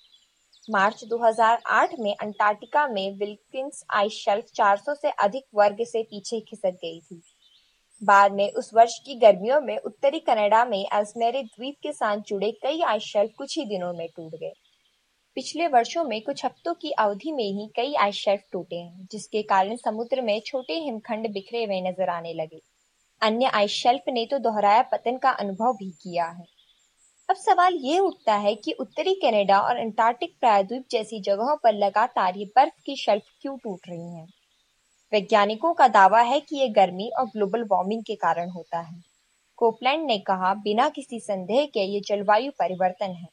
मार्च 0.71 1.04
2008 1.04 1.94
में 1.99 2.14
अंटार्कटिका 2.16 2.87
में 2.88 3.18
विल्किंस 3.18 3.85
आइस 3.90 4.12
शेल्फ 4.12 4.44
400 4.44 4.94
से 4.94 5.11
अधिक 5.11 5.44
वर्ग 5.54 5.85
से 5.85 6.02
पीछे 6.02 6.40
खिसक 6.40 6.78
गई 6.83 7.00
थी। 7.00 7.23
बाद 8.02 8.33
में 8.33 8.52
उस 8.52 8.71
वर्ष 8.75 8.99
की 8.99 9.14
गर्मियों 9.14 9.61
में 9.61 9.78
उत्तरी 9.78 10.18
कनाडा 10.18 10.64
में 10.64 10.87
एल्समेरी 10.94 11.42
द्वीप 11.42 11.76
के 11.83 11.92
साथ 11.92 12.16
जुड़े 12.16 12.50
कई 12.52 12.80
आइस 12.80 13.02
शेल्फ 13.02 13.30
कुछ 13.38 13.59
ही 13.59 13.64
दिनों 13.64 13.92
में 13.92 14.09
टूट 14.16 14.35
गए। 14.35 14.52
पिछले 15.37 15.66
वर्षों 15.66 16.04
में 16.04 16.21
कुछ 16.23 16.44
हफ्तों 16.44 16.75
की 16.75 16.90
अवधि 16.90 17.33
में 17.33 17.44
ही 17.44 17.68
कई 17.76 17.94
आइस 17.94 18.25
टूटे 18.28 18.76
हैं, 18.76 19.09
जिसके 19.11 19.42
कारण 19.42 19.76
समुद्र 19.76 20.23
में 20.23 20.40
छोटे 20.47 20.75
हिमखंड 20.75 21.33
बिखरे 21.33 21.64
हुए 21.64 21.80
नज़र 21.80 22.09
आने 22.09 22.35
लगे। 22.35 22.61
अन्य 23.23 23.47
आइस 23.47 23.71
शेल्फ 23.71 24.02
ने 24.09 24.26
तो 24.26 24.38
दोहराया 24.38 24.83
पतन 24.83 25.16
का 25.16 25.30
अनुभव 25.30 25.73
भी 25.73 25.90
किया 25.90 26.26
है। 26.26 26.53
अब 27.31 27.37
सवाल 27.37 27.75
ये 27.75 27.99
उठता 27.99 28.35
है 28.35 28.54
कि 28.54 28.73
उत्तरी 28.73 29.14
कनाडा 29.14 29.61
और 29.61 29.76
अंटार्कटिक 29.76 30.37
प्रायद्वीप 30.40 30.85
जैसी 30.90 31.21
जगहों 31.21 31.57
पर 31.57 31.73
लगातार 31.73 32.37
ये 32.37 32.45
बर्फ़ 32.45 32.83
की 32.87 32.97
शेल्फ 32.97 33.23
क्यों 33.43 33.57
टूट 33.59 33.81
रही 33.88 34.14
हैं? 34.14 34.26
वैज्ञानिकों 35.12 35.75
का 35.75 35.88
दावा 35.88 36.21
है 36.21 36.40
कि 36.40 36.57
ये 36.57 36.69
गर्मी 36.69 37.11
और 37.19 37.26
ग्लोबल 37.26 37.64
वार्मिंग 37.64 38.02
के 38.02 38.14
कारण 38.14 38.50
होता 38.50 38.81
है। 38.81 39.02
कोपलैंड 39.57 40.07
ने 40.07 40.19
कहा, 40.19 40.54
बिना 40.54 40.88
किसी 40.88 41.21
संदेह 41.21 41.66
के 41.66 41.81
ये 41.81 42.00
जलवायु 42.00 42.50
परिवर्तन 42.50 43.11
है। 43.11 43.26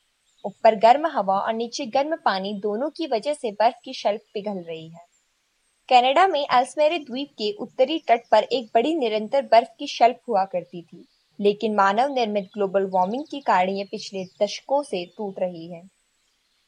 ऊपर 0.45 0.75
गर्म 0.75 1.07
हवा 1.07 1.39
और 1.39 1.53
नीचे 1.53 1.85
गर्म 1.85 2.15
पानी 2.15 2.53
दोनों 2.53 2.89
की 2.89 3.07
वजह 3.07 3.33
से 3.33 3.51
बर्फ़ 3.51 3.75
की 3.85 3.93
शेल्फ 3.93 4.21
पिघल 4.33 4.59
रही 4.59 4.89
है। 4.89 5.05
कनाडा 5.89 6.27
में 6.27 6.47
एल्समेरे 6.53 6.99
द्वीप 6.99 7.29
के 7.31 7.51
उत्तरी 7.51 7.99
तट 7.99 8.21
पर 8.31 8.43
एक 8.43 8.71
बड़ी 8.75 8.95
निरंतर 8.95 9.41
बर्फ़ 9.41 9.69
की 9.79 9.87
शेल्फ 9.87 10.17
हुआ 10.27 10.45
करती 10.45 10.81
थी। 10.81 11.07
लेकिन 11.41 11.75
मानव 11.75 12.13
निर्मित 12.13 12.43
ग्लोबल 12.43 12.85
वार्मिंग 12.85 13.23
के 13.23 13.39
कारण 13.39 13.69
ये 13.69 13.83
पिछले 13.83 14.25
दशकों 14.41 14.83
से 14.83 15.05
टूट 15.17 15.39
रही 15.39 15.67
है। 15.73 15.81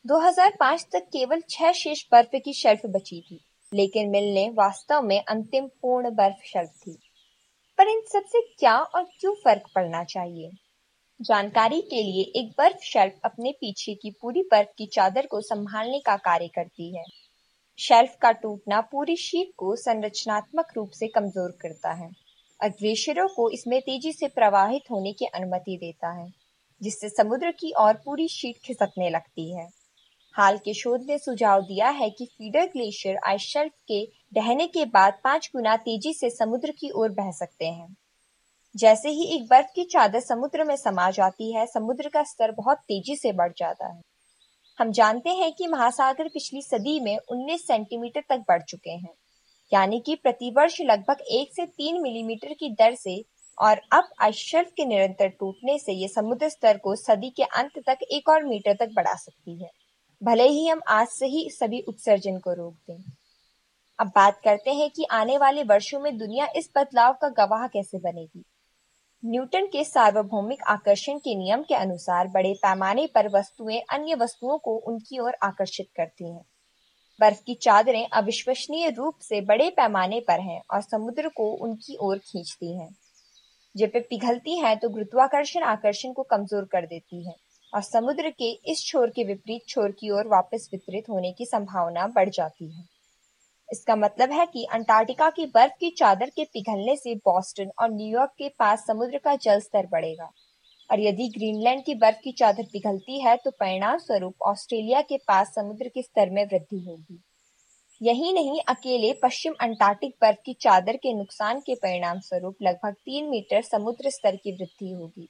2005 0.06 0.86
तक 0.92 1.00
केवल 1.00 1.42
छह 1.50 1.72
शेष 1.72 2.06
बर्फ़ 2.12 2.36
की 2.36 2.53
शेल्फ 2.53 2.86
बची 2.86 3.22
थी, 3.22 3.39
लेकिन 3.74 4.10
मिलने 4.10 4.50
वास्तव 4.50 5.01
में 5.01 5.24
अंतिम 5.24 5.68
पूर्ण 5.68 6.10
बर्फ़ 6.10 6.46
शर्त 6.46 6.70
थी। 6.70 6.98
पर 7.77 7.88
इन 7.88 8.01
सबसे 8.08 8.42
क्या 8.60 8.77
और 8.80 9.03
क्यों 9.20 9.34
फ़र्क 9.36 9.63
पड़ना 9.75 10.03
चाहिए? 10.03 10.51
जानकारी 11.22 11.82
के 11.82 12.03
लिए 12.03 12.24
एक 12.36 12.51
बर्फ़ 12.58 12.84
शेल्फ 12.84 13.13
अपने 13.25 13.51
पीछे 13.51 13.96
की 13.96 14.12
पूरी 14.12 14.42
बर्फ़ 14.42 14.70
की 14.77 14.86
चादर 14.86 15.25
को 15.25 15.42
संभालने 15.42 16.00
का 16.00 16.15
कार्य 16.18 16.48
करती 16.48 16.98
है। 16.98 17.03
शेल्फ 17.80 18.18
का 18.22 18.32
टूटना 18.32 18.82
पूरी 18.82 19.15
शीट 19.15 19.51
को 19.58 19.75
संरचनात्मक 19.75 20.74
रूप 20.75 20.89
से 20.89 21.08
कमज़ोर 21.08 21.51
करता 21.62 21.92
है। 21.92 22.23
ग्लेशियरों 22.67 23.27
को 23.27 23.50
इसमें 23.50 23.82
तेज़ी 23.82 24.13
से 24.13 24.27
प्रवाहित 24.27 24.82
होने 24.91 25.13
की 25.13 25.25
अनुमति 25.25 25.77
देता 25.77 26.12
है, 26.12 26.34
जिससे 26.82 27.10
समुद्र 27.10 27.51
की 27.51 27.74
ओर 27.79 27.93
पूरी 27.93 28.27
शीट 28.27 28.55
खिसकने 28.65 29.10
लगती 29.10 29.55
है। 29.55 29.70
हाल 30.34 30.58
के 30.58 30.74
शोध 30.74 31.01
ने 31.10 31.17
सुझाव 31.17 31.62
दिया 31.62 31.89
है 31.89 32.10
कि 32.10 32.25
फीडर 32.25 32.65
ग्लेशियर 32.65 33.17
आइस 33.27 33.41
शेल्फ 33.41 33.72
के 33.91 34.05
ढहने 34.36 34.67
के 34.67 34.86
बाद 34.86 35.17
पाँच 35.24 35.50
गुना 35.55 35.77
तेज़ी 35.77 36.13
से 36.13 36.29
समुद्र 36.29 36.72
की 36.72 36.89
ओर 36.89 37.10
बह 37.10 37.32
सकते 37.32 37.65
हैं। 37.65 37.98
जैसे 38.75 39.10
ही 39.10 39.36
एक 39.36 39.48
बर्फ़ 39.48 39.67
की 39.75 39.84
चादर 39.84 40.20
समुद्र 40.20 40.63
में 40.63 40.75
समा 40.75 41.12
जाती 41.12 41.53
है, 41.53 41.65
समुद्र 41.65 42.10
का 42.10 42.24
स्तर 42.24 42.51
बहुत 42.51 42.77
तेज़ी 42.77 43.15
से 43.15 43.32
बढ़ 43.32 43.51
जाता 43.58 43.88
है। 43.88 44.01
हम 44.79 44.91
जानते 44.91 45.29
हैं 45.29 45.53
कि 45.53 45.67
महासागर 45.67 46.27
पिछली 46.27 46.62
सदी 46.62 47.00
में 47.00 47.17
19 47.17 47.67
सेंटीमीटर 47.67 48.22
तक 48.29 48.38
बढ़ 48.38 48.62
चुके 48.62 48.91
हैं। 48.91 49.13
यानी 49.74 50.00
कि 50.00 50.15
प्रतिवर्ष 50.15 50.82
लगभग 50.82 51.18
एक 51.32 51.53
से 51.56 51.65
तीन 51.65 52.01
मिलीमीटर 52.01 52.53
की 52.53 52.70
दर 52.70 52.96
से, 52.96 53.25
और 53.62 53.82
अब 53.92 54.03
आइसशेल्फ 54.22 54.72
के 54.77 54.86
निरंतर 54.86 55.27
टूटने 55.27 55.80
से 55.80 55.94
ये 55.94 56.08
समुद्र 56.08 56.50
स्तर 56.50 56.77
को 56.77 56.96
सदी 56.96 57.30
के 57.30 57.44
अंत 57.44 57.72
तक 57.89 57.98
एक 58.12 58.30
और 58.30 58.44
मीटर 58.44 58.74
तक 58.74 58.89
बढ़ा 58.96 59.15
सकती 59.15 59.63
है। 59.63 59.70
भले 60.24 60.48
ही 60.48 60.68
हम 60.68 60.82
आज 60.88 61.08
से 61.08 61.25
ही 61.25 61.50
सभी 61.50 61.82
उत्सर्जन 61.82 62.38
को 62.38 62.53
रोक 62.53 62.74
दें। 62.74 63.03
अब 64.00 64.08
बात 64.08 64.42
करते 64.44 64.72
हैं 64.72 64.89
कि 64.89 65.06
आने 65.12 65.38
वाले 65.38 65.63
वर्षों 65.63 66.00
में 66.00 66.18
दुनिया 66.18 66.48
इस 66.56 66.70
बदलाव 66.75 67.13
का 67.13 67.30
गवाह 67.30 67.68
कैसे 67.68 67.98
बनेगी। 67.98 68.46
न्यूटन 69.25 69.65
के 69.65 69.84
सार्वभौमिक 69.84 70.63
आकर्षण 70.63 71.18
के 71.18 71.36
नियम 71.36 71.63
के 71.63 71.75
अनुसार 71.75 72.27
बड़े 72.27 72.53
पैमाने 72.53 73.08
पर 73.08 73.30
वस्तुएँ 73.30 73.82
अन्य 73.89 74.15
वस्तुओं 74.15 74.58
को 74.58 74.75
उनकी 74.75 75.20
ओर 75.20 75.36
आकर्षित 75.44 75.88
करती 75.96 76.30
हैं। 76.30 76.46
बर्फ़ 77.24 77.42
की 77.42 77.53
चादरें 77.62 78.08
अविश्वसनीय 78.13 78.89
रूप 78.92 79.20
से 79.22 79.42
बड़े 79.44 79.70
पैमाने 79.77 80.20
पर 80.27 80.42
हैं 80.42 80.62
और 80.72 80.82
समुद्र 80.84 81.30
को 81.30 81.51
उनकी 81.62 81.98
ओर 82.01 82.18
खींचती 82.20 82.77
हैं। 82.77 82.89
जब 83.75 83.92
वे 83.94 84.00
पिघलती 84.00 84.58
हैं 84.60 84.77
तो 84.77 84.89
गुरुत्वाकर्षण 84.89 85.63
आकर्षण 85.65 86.13
को 86.13 86.24
कमज़ोर 86.24 86.65
कर 86.72 86.86
देती 86.86 87.27
है 87.27 87.36
और 87.74 87.82
समुद्र 87.82 88.30
के 88.32 88.51
इस 88.72 88.84
छोर 88.86 89.10
के 89.10 89.24
विपरीत 89.24 89.62
छोर 89.68 89.92
की 89.92 90.10
ओर 90.10 90.27
वापस 90.27 90.68
वितरित 90.74 91.10
होने 91.10 91.32
की 91.32 91.46
संभावना 91.46 92.08
बढ़ 92.08 92.30
जाती 92.30 92.72
है। 92.72 92.84
इसका 93.70 93.96
मतलब 93.96 94.32
है 94.32 94.46
कि 94.46 94.65
अंटार्कटिका 94.74 95.30
की 95.30 95.46
बर्फ़ 95.46 95.74
की 95.80 95.89
चादर 95.89 96.30
के 96.30 96.44
पिघलने 96.46 96.96
से 96.96 97.15
बॉस्टन 97.25 97.72
और 97.82 97.92
न्यूयॉर्क 97.92 98.32
के 98.38 98.50
पास 98.60 98.86
समुद्र 98.88 99.18
का 99.18 99.36
जल 99.38 99.60
स्तर 99.62 99.88
बढ़ेगा। 99.92 100.30
और 100.90 101.00
यदि 101.00 101.28
ग्रीनलैंड 101.30 101.84
की 101.86 101.96
बर्फ़ 101.96 102.18
की 102.24 102.32
चादर 102.32 102.63
पिघलती 102.63 103.20
है 103.22 103.36
तो 103.36 103.52
परिणाम 103.52 103.98
स्वरूप 103.98 104.42
ऑस्ट्रेलिया 104.48 105.02
के 105.02 105.18
पास 105.28 105.54
समुद्र 105.56 105.88
के 105.88 106.02
स्तर 106.02 106.30
में 106.30 106.44
वृद्धि 106.46 106.84
होगी। 106.88 107.20
यही 108.02 108.32
नहीं, 108.34 108.60
अकेले 108.70 109.12
पश्चिम 109.13 109.54
अंटार्कटिक 109.62 110.16
बर्फ़ 110.22 110.40
की 110.46 110.54
चादर 110.54 110.98
के 110.98 111.13
नुकसान 111.13 111.60
के 111.60 111.75
परिणाम 111.75 112.20
स्वरूप 112.20 112.56
लगभग 112.62 112.94
तीन 112.96 113.30
मीटर 113.30 113.62
समुद्र 113.62 114.10
स्तर 114.10 114.36
की 114.36 114.52
वृद्धि 114.52 114.92
होगी, 114.92 115.28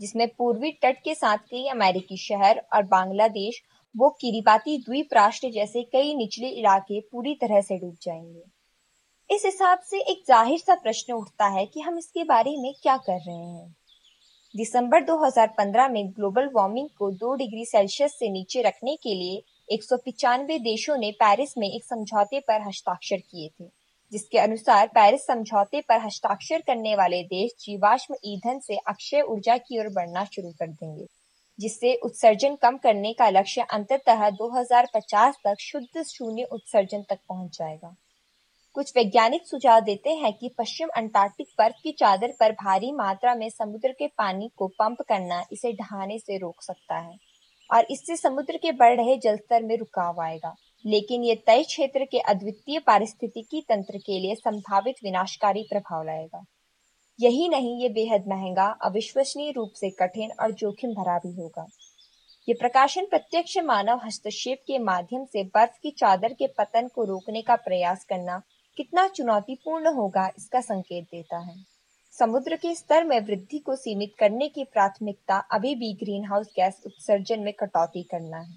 जिसमें 0.00 0.26
पूर्वी 0.28 0.72
तट 0.82 0.96
के 1.04 1.14
साथ 1.14 1.38
कई 1.50 1.66
अमेरिकी 1.68 2.16
शहर 2.16 2.62
और 2.74 2.82
बांग्लादेश, 2.86 3.62
वो 3.94 4.08
किरीबाती 4.20 4.76
द्वीप 4.78 5.14
राष्ट्र 5.14 5.50
जैसे 5.50 5.82
कई 5.82 6.14
निचले 6.14 6.48
इलाके 6.50 7.00
पूरी 7.02 7.34
तरह 7.34 7.60
से 7.60 7.78
डूब 7.78 7.96
जाएँगे। 8.02 8.42
इस 9.30 9.44
हिसाब 9.44 9.78
से 9.80 10.00
एक 10.02 10.22
ज़ाहिर 10.28 10.58
सा 10.58 10.74
प्रश्न 10.74 11.12
उठता 11.12 11.46
है 11.48 11.64
कि 11.66 11.80
हम 11.80 11.98
इसके 11.98 12.24
बारे 12.24 12.56
में 12.56 12.72
क्या 12.82 12.96
कर 12.96 13.18
रहे 13.20 13.36
हैं। 13.36 13.74
दिसंबर 14.56 15.04
2015 15.04 15.88
में 15.90 16.08
ग्लोबल 16.08 16.48
वार्मिंग 16.54 16.88
को 16.98 17.10
2 17.12 17.34
डिग्री 17.36 17.64
सेल्सियस 17.64 18.12
से 18.12 18.28
नीचे 18.30 18.62
रखने 18.62 18.94
के 18.96 19.14
लिए 19.14 19.42
एक 19.74 19.82
देशों 20.62 20.96
ने 20.96 21.10
पेरिस 21.12 21.52
में 21.58 21.66
एक 21.68 21.84
समझौते 21.84 22.40
पर 22.40 22.60
हस्ताक्षर 22.60 23.16
किए 23.16 23.48
थे, 23.48 23.64
जिसके 24.12 24.38
अनुसार 24.38 24.86
पेरिस 24.86 25.26
समझौते 25.26 25.80
पर 25.80 26.00
हस्ताक्षर 26.00 26.60
करने 26.60 26.94
वाले 26.96 27.22
देश 27.22 27.52
जीवाश्म 27.60 28.14
ईंधन 28.24 28.58
से 28.58 28.76
अक्षय 28.86 29.20
ऊर्जा 29.20 29.56
की 29.56 29.78
ओर 29.78 29.88
बढ़ना 29.88 30.24
शुरू 30.24 30.50
कर 30.50 30.66
देंगे, 30.66 31.06
जिससे 31.58 31.94
उत्सर्जन 32.04 32.56
कम 32.56 32.76
करने 32.76 33.12
का 33.12 33.28
लक्ष्य 33.30 33.66
अंततः 33.70 34.28
2050 34.30 35.36
तक 35.44 35.60
शुद्ध 35.60 36.02
शून्य 36.02 36.48
उत्सर्जन 36.52 37.02
तक 37.02 37.18
पहुँच 37.28 37.58
जाएगा। 37.58 37.94
कुछ 38.76 38.90
वैज्ञानिक 38.96 39.46
सुझाव 39.46 39.80
देते 39.80 40.10
हैं 40.12 40.32
कि 40.32 40.48
पश्चिम 40.58 40.88
अंटार्कटिक 40.96 41.46
बर्फ़ 41.58 41.76
की 41.82 41.90
चादर 41.92 42.32
पर 42.40 42.52
भारी 42.54 42.90
मात्रा 42.92 43.34
में 43.34 43.48
समुद्र 43.50 43.90
के 43.90 44.06
पानी 44.08 44.50
को 44.56 44.66
पंप 44.70 44.96
करना 45.02 45.40
इसे 45.52 45.72
ढहाने 45.72 46.18
से 46.18 46.36
रोक 46.38 46.62
सकता 46.62 46.96
है, 46.96 47.14
और 47.70 47.86
इससे 47.90 48.16
समुद्र 48.16 48.56
के 48.56 48.72
बढ़ 48.72 48.96
रहे 48.96 49.16
जलस्तर 49.16 49.62
में 49.62 49.76
रुकाव 49.76 50.20
आएगा। 50.22 50.54
लेकिन 50.84 51.24
ये 51.24 51.34
तय 51.46 51.62
क्षेत्र 51.62 52.04
के 52.04 52.18
अद्वितीय 52.30 52.78
पारिस्थितिकी 52.78 53.60
तंत्र 53.60 53.98
के 53.98 54.18
लिए 54.20 54.34
संभावित 54.34 54.96
विनाशकारी 55.04 55.62
प्रभाव 55.70 56.02
लाएगा। 56.06 56.44
यही 57.18 57.48
नहीं, 57.48 57.80
ये 57.82 57.88
बेहद 57.90 58.24
महँगा, 58.28 58.66
अविश्वसनीय 58.84 59.50
रूप 59.52 59.70
से 59.74 59.90
कठिन 60.00 60.32
और 60.42 60.52
जोखिम 60.54 60.90
भरा 60.92 61.16
भी 61.18 61.32
होगा। 61.34 61.66
ये 62.48 62.54
प्रकाशन 62.54 63.06
प्रत्यक्ष 63.06 63.56
मानव 63.64 64.00
हस्तक्षेप 64.04 64.58
के 64.66 64.78
माध्यम 64.80 65.24
से 65.24 65.44
बर्फ़ 65.46 65.80
की 65.82 65.90
चादर 65.98 66.32
के 66.32 66.46
पतन 66.58 66.88
को 66.88 67.04
रोकने 67.04 67.42
का 67.42 67.56
प्रयास 67.58 68.04
करना 68.04 68.40
कितना 68.76 69.06
चुनौतीपूर्ण 69.08 69.92
होगा 69.94 70.26
इसका 70.28 70.60
संकेत 70.60 71.04
देता 71.04 71.38
है। 71.38 71.54
समुद्र 72.14 72.56
के 72.56 72.74
स्तर 72.74 73.04
में 73.04 73.18
वृद्धि 73.20 73.58
को 73.58 73.76
सीमित 73.76 74.14
करने 74.18 74.48
की 74.48 74.64
प्राथमिकता 74.64 75.38
अभी 75.52 75.74
भी 75.74 75.92
ग्रीन 75.94 76.24
हाउस 76.24 76.52
गैस 76.56 76.82
उत्सर्जन 76.86 77.40
में 77.40 77.52
कटौती 77.52 78.02
करना 78.02 78.38
है। 78.38 78.54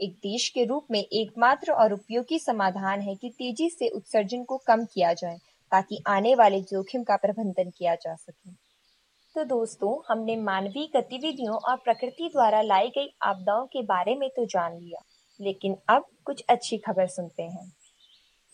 एक 0.00 0.14
देश 0.16 0.48
के 0.48 0.64
रूप 0.64 0.86
में 0.90 1.00
एकमात्र 1.00 1.72
और 1.72 1.92
उपयोगी 1.92 2.38
समाधान 2.38 3.00
है 3.00 3.14
कि 3.14 3.30
तेज़ी 3.30 3.68
से 3.70 3.88
उत्सर्जन 3.88 4.44
को 4.44 4.56
कम 4.66 4.84
किया 4.84 5.12
जाए 5.12 5.38
ताकि 5.72 6.02
आने 6.06 6.34
वाले 6.34 6.60
जोखिम 6.62 7.02
का 7.02 7.16
प्रबंधन 7.16 7.70
किया 7.70 7.94
जा 7.94 8.14
सके। 8.14 8.52
तो 9.36 9.44
दोस्तों, 9.44 9.90
हमने 10.08 10.36
मानवीय 10.36 10.88
गतिविधियों 10.96 11.56
और 11.56 11.76
प्रकृति 11.76 12.28
द्वारा 12.28 12.62
लाई 12.62 12.88
गई 12.88 13.12
आपदाओं 13.22 13.66
के 13.66 13.82
बारे 13.82 14.14
में 14.14 14.28
तो 14.28 14.44
जान 14.46 14.78
लिया, 14.78 15.02
लेकिन 15.40 15.76
अब 15.88 16.06
कुछ 16.24 16.44
अच्छी 16.48 16.78
खबर 16.78 17.06
सुनते 17.08 17.42
हैं। 17.42 17.70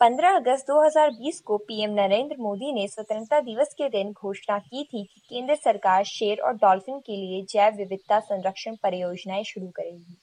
15 0.01 0.37
अगस्त 0.37 0.65
2020 0.67 1.41
को 1.41 1.57
पीएम 1.59 1.91
नरेंद्र 1.91 2.37
मोदी 2.39 2.73
ने 2.73 2.89
स्वतंत्रता 2.89 3.41
दिवस 3.41 3.69
के 3.69 3.89
दिन 3.89 4.13
घोषणा 4.13 4.59
की 4.59 4.85
थी 4.85 5.05
कि 5.05 5.21
केंद्र 5.21 5.55
सरकार 5.55 6.05
शेर 6.05 6.41
और 6.41 6.53
डॉल्फिन 6.53 6.99
के 6.99 7.13
लिए 7.13 7.45
जैव 7.45 7.75
विविधता 7.77 8.21
संरक्षण 8.21 8.77
परियोजनाएँ 8.83 9.45
शुरू 9.45 9.67
करेगी। 9.67 10.19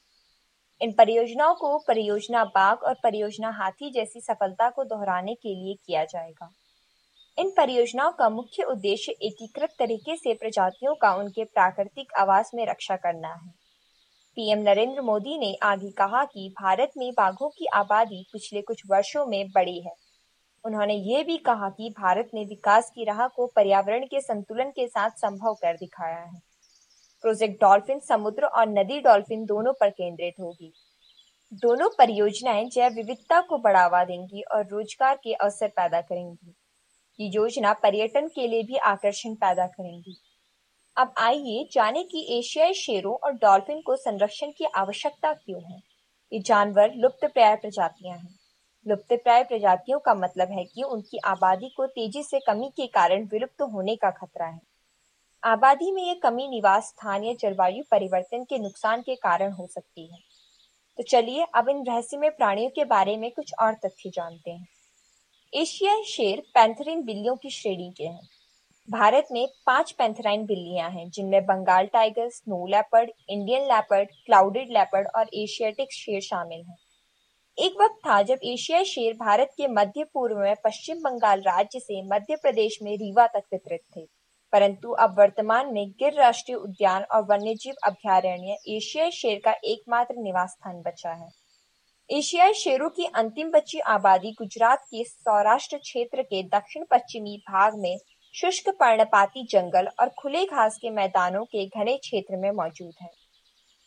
इन 0.82 0.92
परियोजनाओं 0.92 1.56
को 1.56 1.78
परियोजना 1.78 2.44
बाघ 2.46 2.78
और 2.78 2.94
परियोजना 2.94 3.50
हाथी 3.50 3.92
जैसी 3.92 4.22
सफलता 4.22 4.70
को 4.70 4.84
दोहराने 4.84 5.36
के 5.36 5.56
लिए 5.56 5.76
किया 5.86 6.06
जाएगा। 6.06 6.54
इन 7.38 7.50
परियोजनाओं 7.50 8.12
का 8.12 8.30
मुख्य 8.30 8.64
उद्देश्य 8.64 9.12
एकीकृत 9.12 9.70
तरीके 9.80 10.16
से 10.16 10.34
प्रजातियों 10.34 10.96
का 10.96 11.16
उनके 11.16 11.44
प्राकृतिक 11.44 12.14
आवास 12.20 12.52
में 12.54 12.66
रक्षा 12.66 12.96
करना 12.96 13.34
है। 13.34 13.63
पीएम 14.38 14.60
नरेंद्र 14.60 15.02
मोदी 15.02 15.38
ने 15.38 15.56
आगे 15.64 15.90
कहा 15.92 16.24
कि 16.26 16.54
भारत 16.62 16.92
में 16.98 17.12
बाघों 17.12 17.50
की 17.50 17.66
आबादी 17.66 18.26
पिछले 18.34 18.62
कुछ 18.62 18.82
वर्षों 18.90 19.26
में 19.26 19.52
बढ़ी 19.52 19.80
है। 19.82 19.94
उन्होंने 20.66 20.94
ये 20.94 21.24
भी 21.24 21.38
कहा 21.38 21.70
कि 21.70 21.90
भारत 21.90 22.30
ने 22.34 22.46
विकास 22.46 22.92
की 22.96 23.04
राह 23.04 23.28
को 23.28 23.48
पर्यावरण 23.48 24.06
के 24.06 24.22
संतुलन 24.22 24.70
के 24.70 24.88
साथ 24.88 25.10
संभव 25.10 25.54
कर 25.54 25.78
दिखाया 25.78 26.20
है। 26.20 26.42
प्रोजेक्ट 27.22 27.62
डॉल्फिन 27.62 28.00
समुद्र 28.00 28.46
और 28.46 28.68
नदी 28.70 29.00
डॉल्फिन 29.00 29.46
दोनों 29.46 29.74
पर 29.74 29.90
केंद्रित 29.90 30.34
होगी। 30.40 30.74
दोनों 31.52 31.90
परियोजनाएँ 31.98 32.70
जैव 32.70 32.94
विविधता 32.94 33.42
को 33.42 33.58
बढ़ावा 33.58 34.04
देंगी 34.04 34.42
और 34.42 34.68
रोज़गार 34.68 35.16
के 35.16 35.34
अवसर 35.34 35.68
पैदा 35.68 36.02
करेंगी। 36.02 36.56
ये 37.20 37.30
योजना 37.30 37.74
पर्यटन 37.74 38.28
के 38.28 38.48
लिए 38.48 38.64
भी 38.64 38.78
आकर्षण 38.78 39.36
पैदा 39.36 39.68
करेंगी। 39.68 40.18
अब 40.98 41.14
आइए 41.18 41.70
जाने 41.72 42.04
कि 42.04 42.40
एशियाई 42.40 42.74
शेरों 42.74 43.16
और 43.16 43.32
डॉल्फिन 43.32 43.82
को 43.82 43.96
संरक्षण 43.96 44.52
की 44.52 44.66
आवश्यकता 44.66 45.34
क्यों 45.34 45.62
है। 45.64 45.82
ये 46.34 46.40
जानवर 46.40 46.94
लुप्त 46.96 47.26
प्राय 47.26 47.56
प्रजातियाँ 47.56 48.18
हैं। 48.18 48.40
लुप्त 48.88 49.14
प्राय 49.14 49.44
प्रजातियों 49.44 50.00
का 50.00 50.14
मतलब 50.14 50.52
है 50.52 50.64
कि 50.64 50.84
उनकी 50.84 51.18
आबादी 51.18 51.70
को 51.70 51.86
तेज़ी 51.86 52.24
से 52.24 52.40
कमी 52.40 52.70
के 52.70 52.88
कारण 52.88 53.26
विलुप्त 53.26 53.62
होने 53.62 53.96
का 53.96 54.12
खतरा 54.12 54.46
है। 54.46 54.60
आबादी 55.44 55.92
में 55.92 56.04
ये 56.04 56.16
कमी 56.16 56.48
निवास 56.48 56.84
स्थान 56.84 57.24
या 57.24 57.34
जलवायु 57.34 57.84
परिवर्तन 57.92 58.44
के 58.44 58.58
नुकसान 58.58 59.02
के 59.02 59.16
कारण 59.16 59.52
हो 59.52 59.68
सकती 59.68 60.14
है। 60.14 60.20
तो 60.98 61.04
चलिए 61.04 61.46
अब 61.56 61.70
इन 61.70 61.86
रहस्यमय 61.88 62.30
प्राणियों 62.30 62.70
के 62.70 62.86
बारे 62.86 63.18
में 63.18 63.32
कुछ 63.32 63.54
और 63.62 63.74
तथ्य 63.74 64.10
जानते 64.10 64.52
हैं। 64.52 64.68
एशियाई 65.54 66.04
शेर 66.04 66.44
पैंथरिन 66.54 67.04
बिल्लियों 67.04 67.36
की 67.36 67.50
श्रेणी 67.50 67.94
के 67.98 68.04
हैं। 68.04 68.30
भारत 68.90 69.28
में 69.32 69.48
पाँच 69.66 69.92
पैंथराइन 69.92 70.46
बिल्लियाँ 70.46 70.90
हैं, 70.90 71.10
जिनमें 71.10 71.46
Bengal 71.46 71.86
tiger, 71.86 72.30
snow 72.30 72.68
leopard, 72.68 73.12
Indian 73.30 73.62
leopard, 73.62 74.10
clouded 74.26 74.68
leopard 74.72 75.08
और 75.16 75.30
एशियाटिक 75.34 75.94
शेर 75.94 76.22
शामिल 76.22 76.66
हैं। 76.68 76.76
एक 77.58 77.74
वक्त 77.82 77.96
था 78.08 78.22
जब 78.22 78.40
एशियाई 78.44 78.86
शेर 78.86 79.14
भारत 79.14 79.50
के 79.58 79.68
मध्य 79.68 80.04
पूर्व 80.04 80.38
में 80.38 80.56
पश्चिम 80.64 80.98
बंगाल 80.98 81.42
राज्य 81.42 81.80
से 81.80 82.02
मध्य 82.04 82.36
प्रदेश 82.36 82.80
में 82.82 82.96
रीवा 82.96 83.28
तक 83.28 83.44
वितरित 83.54 83.82
थे। 83.98 84.02
परंतु 84.54 84.92
अब 84.92 85.20
वर्तमान 85.20 85.74
में 85.74 85.90
गिर 85.90 86.14
राष्ट्रीय 86.14 86.58
उद्यान 86.58 87.04
और 87.04 87.24
वन्यजीव 87.24 87.74
अभ्यारण्य 87.84 88.58
एशियाई 88.68 89.12
शेर 89.12 89.42
का 89.46 89.52
एकमात्र 89.52 90.16
निवास 90.18 90.50
स्थान 90.50 90.82
बचा 90.82 91.12
है। 91.12 91.30
एशियाई 92.10 92.54
शेरों 92.54 92.90
की 92.90 93.06
अंतिम 93.06 93.52
बची 93.52 93.80
आबादी 93.80 94.32
गुजरात 94.32 94.80
के 94.82 95.04
सौराष्ट्र 95.04 95.78
क्षेत्र 95.78 96.22
के 96.22 96.44
दक्षिण 96.44 96.84
पश्चिमी 96.92 97.38
भाग 97.38 97.74
में 97.76 97.98
शुष्क 98.36 98.70
पर्णपाती 98.70 99.44
जंगल 99.44 99.88
और 100.00 100.10
खुले 100.20 100.44
घास 100.46 100.78
के 100.78 100.90
मैदानों 100.90 101.44
के 101.46 101.66
घने 101.68 101.96
क्षेत्र 101.98 102.38
में 102.38 102.50
मौजूद 102.52 102.94
है। 103.02 103.10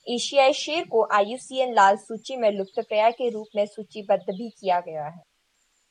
एशियाई 0.06 0.52
शेर 0.52 0.84
को 0.84 1.02
आयुसीएन 1.14 1.74
लाल 1.74 1.96
सूची 1.96 2.36
में 2.36 2.50
लुप्त 2.50 2.80
प्राय 2.80 3.10
के 3.12 3.30
रूप 3.30 3.46
में 3.56 3.64
सूचीबद्ध 3.66 4.22
भी 4.28 4.48
किया 4.50 4.78
गया 4.80 5.06
है। 5.06 5.22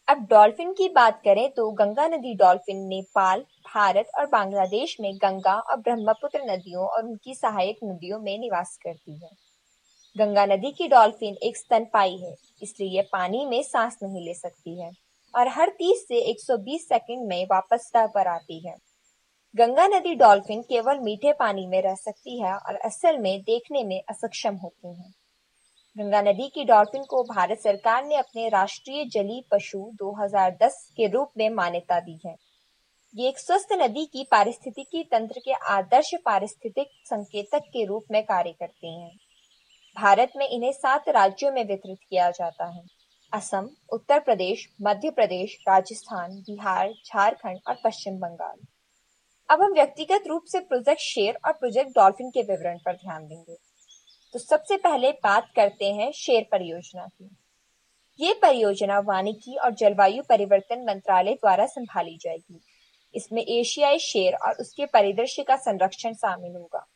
अब 0.08 0.26
डॉल्फिन 0.30 0.74
की 0.74 0.90
बात 0.90 1.22
करें 1.26 1.50
तो 1.52 1.70
गंगा 1.74 2.08
नदी 2.08 2.36
डॉल्फिन, 2.36 2.88
नेपाल, 2.88 3.40
भारत 3.66 4.12
और 4.20 4.26
बांग्लादेश 4.28 4.98
में 5.02 5.14
गंगा 5.16 5.60
और 5.60 5.78
ब्रह्मपुत्र 5.78 6.42
नदियों 6.46 6.88
और 6.88 7.06
उनकी 7.06 7.36
सहायक 7.36 7.80
नदियों 7.84 8.20
में 8.20 8.38
निवास 8.40 8.78
करती 8.84 9.14
है। 9.16 9.30
गंगा 10.16 10.46
नदी 10.46 10.72
की 10.72 10.88
डॉल्फिन 10.88 11.36
एक 11.44 11.58
स्तनपाई 11.58 12.18
है, 12.18 12.36
इसलिए 12.62 12.90
यह 12.90 13.08
पानी 13.14 13.46
में 13.46 13.62
सांस 13.64 13.98
नहीं 14.04 14.26
ले 14.26 14.34
सकती 14.36 14.82
है। 14.82 14.92
और 15.36 15.48
हर 15.48 15.70
30 15.70 16.06
से 16.08 16.20
120 16.20 16.88
सेकंड 16.90 17.28
में 17.28 17.46
वापस 17.46 17.92
तह 17.94 18.08
पर 18.08 18.28
आती 18.28 18.68
है। 18.68 18.76
गंगा 19.56 19.88
नदी 19.88 20.16
डॉल्फिन 20.16 20.62
केवल 20.62 21.00
मीठे 21.00 21.34
पानी 21.34 21.68
में 21.68 21.82
रह 21.82 21.96
सकती 21.96 22.42
है 22.42 22.54
और 22.54 22.76
असल 22.76 23.18
में 23.18 23.42
देखने 23.42 23.84
में 23.84 24.02
असक्षम 24.10 24.56
होती 24.56 24.88
हैं। 24.88 25.14
गंगा 25.98 26.22
नदी 26.22 26.48
की 26.48 26.64
डॉल्फिन 26.64 27.04
को 27.04 27.24
भारत 27.24 27.60
सरकार 27.60 28.06
ने 28.06 28.16
अपने 28.16 28.50
राष्ट्रीय 28.50 29.06
जलीय 29.06 29.42
पशु 29.52 29.92
2010 29.94 30.90
के 30.98 31.08
रूप 31.08 31.32
में 31.38 31.50
मान्यता 31.50 32.00
दी 32.00 32.20
है। 32.26 32.36
ये 33.16 33.28
एक 33.28 33.40
स्वस्थ 33.40 33.68
नदी 33.74 34.06
की 34.06 34.28
पारिस्थितिकी 34.32 35.04
तंत्र 35.04 35.40
के 35.40 35.54
आदर्श 35.54 36.12
पारिस्थितिक 36.26 36.88
संकेतक 37.06 37.62
के 37.68 37.86
रूप 37.86 38.06
में 38.12 38.24
कार्य 38.24 38.52
करती 38.52 39.02
हैं। 39.02 39.12
भारत 39.98 40.32
में 40.38 40.48
इन्हें 40.48 40.72
सात 40.72 41.10
राज्यों 41.10 41.52
में 41.52 41.66
वितरित 41.66 41.98
किया 42.10 42.30
जाता 42.32 42.66
है। 42.66 42.95
असम, 43.36 43.70
उत्तर 43.90 44.20
प्रदेश, 44.20 44.70
मध्य 44.82 45.10
प्रदेश, 45.10 45.58
राजस्थान, 45.70 46.32
बिहार, 46.32 46.94
झारखंड 47.06 47.60
और 47.68 47.78
पश्चिम 47.84 48.18
बंगाल। 48.18 48.58
अब 49.50 49.62
हम 49.62 49.74
व्यक्तिगत 49.74 50.24
रूप 50.28 50.44
से 50.46 50.60
प्रोजेक्ट 50.60 51.02
शेर 51.02 51.38
और 51.46 51.52
प्रोजेक्ट 51.52 51.92
डॉल्फिन 51.92 52.30
के 52.30 52.42
विवरण 52.42 52.78
पर 52.78 52.94
ध्यान 52.94 53.28
देंगे। 53.28 53.58
तो 54.34 54.40
सबसे 54.40 54.78
पहले 54.78 55.12
बात 55.12 55.50
करते 55.56 55.86
हैं 55.86 56.12
शेर 56.12 56.46
परियोजना 56.52 57.06
की। 57.06 57.30
ये 58.20 58.34
परियोजना 58.34 59.00
वानिकी 59.00 59.58
और 59.58 59.74
जलवायु 59.74 60.24
परिवर्तन 60.30 60.86
मंत्रालय 60.88 61.34
द्वारा 61.34 61.66
संभाली 61.66 62.18
जाएगी। 62.18 62.62
इसमें 63.16 63.42
एशियाई 63.42 64.00
शेर 64.00 64.36
और 64.36 64.54
उसके 64.54 64.86
परिदृश्य 64.86 65.44
का 65.44 65.56
संरक्षण 65.56 66.14
शामिल 66.14 66.56
होगा। 66.56 66.88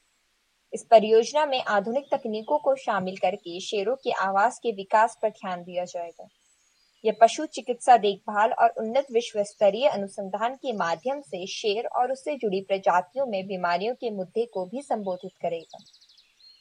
इस 0.73 0.83
परियोजना 0.83 1.45
में 1.45 1.63
आधुनिक 1.63 2.05
तकनीकों 2.13 2.57
को 2.57 2.75
शामिल 2.75 3.15
करके 3.17 3.59
शेरों 3.59 3.95
के 3.95 4.11
आवास 4.11 4.59
के 4.63 4.71
विकास 4.71 5.17
पर 5.21 5.29
ध्यान 5.29 5.63
दिया 5.63 5.85
जाएगा। 5.85 6.27
यह 7.03 7.15
पशु 7.21 7.45
चिकित्सा 7.45 7.97
देखभाल 7.97 8.51
और 8.51 8.73
उन्नत 8.77 9.05
विश्व 9.11 9.43
स्तरीय 9.43 9.87
अनुसंधान 9.87 10.55
के 10.55 10.73
माध्यम 10.73 11.21
से 11.21 11.45
शेर 11.47 11.85
और 11.85 12.11
उससे 12.11 12.35
जुड़ी 12.35 12.61
प्रजातियों 12.61 13.25
में 13.25 13.47
बीमारियों 13.47 13.95
के 13.95 14.09
मुद्दे 14.09 14.45
को 14.45 14.65
भी 14.65 14.81
संबोधित 14.81 15.31
करेगा। 15.41 15.83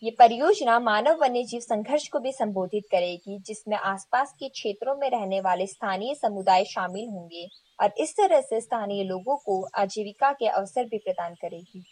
ये 0.03 0.11
परियोजना 0.11 0.79
मानव 0.81 1.19
वन्य 1.21 1.43
जीव 1.43 1.61
संघर्ष 1.61 2.09
को 2.09 2.19
भी 2.19 2.33
संबोधित 2.33 2.85
करेगी, 2.91 3.39
जिसमें 3.39 3.77
आसपास 3.77 4.33
के 4.33 4.49
क्षेत्रों 4.49 4.95
में 4.97 5.09
रहने 5.11 5.41
वाले 5.41 5.67
स्थानीय 5.67 6.15
समुदाय 6.15 6.65
शामिल 6.65 7.09
होंगे 7.09 7.47
और 7.79 7.93
इस 8.01 8.17
तरह 8.17 8.41
से 8.41 8.61
स्थानीय 8.61 9.05
लोगों 9.05 9.37
को 9.37 9.63
आजीविका 9.75 10.33
के 10.33 10.49
अवसर 10.49 10.85
भी 10.85 10.99
प्रदान 10.99 11.35
करेगी। 11.35 11.85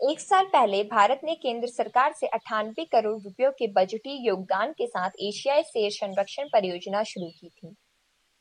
एक 0.00 0.20
साल 0.20 0.44
पहले 0.44 0.82
भारत 0.84 1.20
ने 1.24 1.34
केंद्र 1.34 1.68
सरकार 1.68 2.12
से 2.12 2.26
अठानवे 2.26 2.84
करोड़ 2.84 3.20
रुपयों 3.22 3.50
के 3.50 3.66
बजटीय 3.72 4.26
योगदान 4.26 4.72
के 4.72 4.86
साथ 4.86 5.10
एशियाई 5.20 5.62
शेर 5.62 5.90
संरक्षण 5.90 6.48
परियोजना 6.52 7.02
शुरू 7.02 7.26
की 7.30 7.48
थी। 7.48 7.68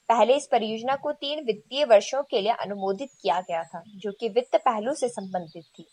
पहले 0.10 0.36
इस 0.36 0.48
परियोजना 0.52 0.96
को 0.96 1.12
तीन 1.12 1.44
वित्तीय 1.46 1.86
वर्षों 1.86 2.22
के 2.24 2.42
लिए 2.42 2.52
अनुमोदित 2.52 3.10
किया 3.22 3.40
गया 3.42 3.64
था, 3.64 3.82
जो 3.88 4.12
कि 4.12 4.30
वित्त 4.30 4.56
पहलू 4.56 4.94
से 4.94 5.10
संबंधित 5.10 5.64
थी, 5.79 5.86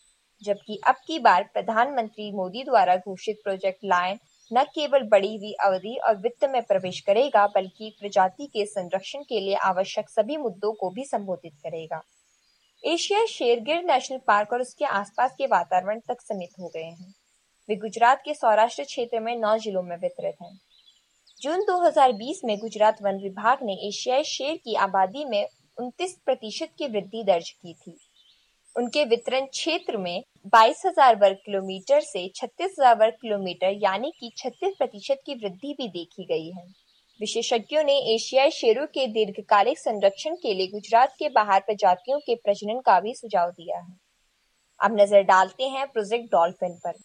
जबकि 0.42 0.80
अब 0.86 0.94
की 1.06 1.18
बार 1.18 1.48
प्रधानमंत्री 1.54 2.30
मोदी 2.32 2.64
द्वारा 2.64 2.96
घोषित 2.96 3.40
प्रोजेक्ट 3.44 3.84
लायन 3.84 4.18
न 4.50 4.64
केवल 4.64 5.08
बड़ी 5.08 5.36
हुई 5.36 5.52
अवधि 5.64 5.96
और 5.98 6.16
वित्त 6.16 6.44
में 6.44 6.62
प्रवेश 6.62 7.00
करेगा, 7.00 7.46
बल्कि 7.46 7.96
प्रजाति 8.00 8.46
के 8.46 8.66
संरक्षण 8.66 9.22
के 9.22 9.40
लिए 9.40 9.54
आवश्यक 9.64 10.10
सभी 10.10 10.36
मुद्दों 10.38 10.72
को 10.72 10.90
भी 10.90 11.04
संबोधित 11.04 11.52
करेगा। 11.62 12.02
एशिया 12.84 13.24
शेरगिर 13.26 13.82
नेशनल 13.84 14.18
पार्क 14.18 14.52
और 14.52 14.60
उसके 14.60 14.84
आसपास 14.84 15.34
के 15.38 15.46
वातावरण 15.46 16.00
तक 16.08 16.20
सीमित 16.20 16.58
हो 16.60 16.68
गए 16.68 16.82
हैं। 16.82 17.14
वे 17.68 17.76
गुजरात 17.76 18.22
के 18.24 18.34
सौराष्ट्र 18.34 18.84
क्षेत्र 18.84 19.20
में 19.20 19.36
नौ 19.36 19.56
जिलों 19.58 19.82
में 19.82 19.96
वितरित 19.96 20.34
हैं। 20.42 20.60
जून 21.42 21.64
2020 21.64 22.40
में 22.44 22.58
गुजरात 22.58 23.02
वन 23.02 23.16
विभाग 23.16 23.58
ने 23.62 23.72
एशियाई 23.88 24.24
शेर 24.24 24.56
की 24.56 24.74
आबादी 24.74 25.24
में 25.24 25.46
29 25.78 26.16
प्रतिशत 26.26 26.74
की 26.78 26.88
वृद्धि 26.88 27.22
दर्ज 27.24 27.50
की 27.50 27.74
थी। 27.74 27.96
उनके 28.76 29.04
वितरण 29.04 29.46
क्षेत्र 29.46 29.96
में 29.96 30.22
बाईस 30.46 30.82
हज़ार 30.86 31.16
वर्ग 31.16 31.36
किलोमीटर 31.36 32.00
से 32.00 32.28
छत्तीस 32.36 32.76
हज़ार 32.78 32.96
वर्ग 32.98 33.14
किलोमीटर, 33.14 33.78
यानी 33.82 34.12
कि 34.20 34.32
छत्तीस 34.36 34.74
प्रतिशत 34.78 35.20
की 35.26 35.34
वृद्धि 35.34 35.74
भी 35.78 35.88
देखी 35.88 36.24
गई 36.24 36.50
है। 36.50 36.66
विशेषज्ञों 37.20 37.82
ने 37.84 37.92
एशियाई 38.14 38.50
शेरों 38.50 38.86
के 38.86 39.06
दीर्घकालिक 39.08 39.78
संरक्षण 39.78 40.34
के 40.36 40.54
लिए 40.54 40.66
गुजरात 40.68 41.14
के 41.18 41.28
बाहर 41.28 41.60
प्रजातियों 41.60 42.18
के 42.18 42.34
प्रजनन 42.36 42.80
का 42.80 42.98
भी 43.00 43.14
सुझाव 43.14 43.50
दिया 43.50 43.78
है। 43.78 43.94
अब 44.80 45.00
नज़र 45.00 45.22
डालते 45.22 45.68
हैं 45.68 45.86
प्रोजेक्ट 45.88 46.30
डॉल्फिन 46.32 46.74
पर। 46.76 46.98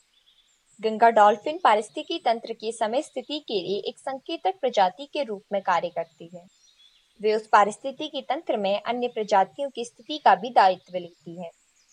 गंगा 0.79 1.09
डॉल्फिन 1.11 1.59
पारिस्थितिकी 1.63 2.17
तंत्र 2.25 2.53
की 2.53 2.71
समय 2.71 3.01
स्थिति 3.01 3.39
के 3.39 3.61
लिए 3.61 3.81
एक 3.89 3.99
संकेतक 3.99 4.59
प्रजाति 4.61 5.09
के 5.13 5.23
रूप 5.23 5.43
में 5.51 5.61
कार्य 5.61 5.89
करती 5.89 6.29
है। 6.35 6.45
वे 7.21 7.35
उस 7.35 7.47
पारिस्थितिकी 7.47 8.21
तंत्र 8.23 8.57
में 8.57 8.79
अन्य 8.81 9.07
प्रजातियों 9.07 9.69
की 9.69 9.85
स्थिति 9.85 10.17
का 10.17 10.35
भी 10.35 10.49
दायित्व 10.49 10.97
लेती 10.97 11.41
है, 11.41 11.49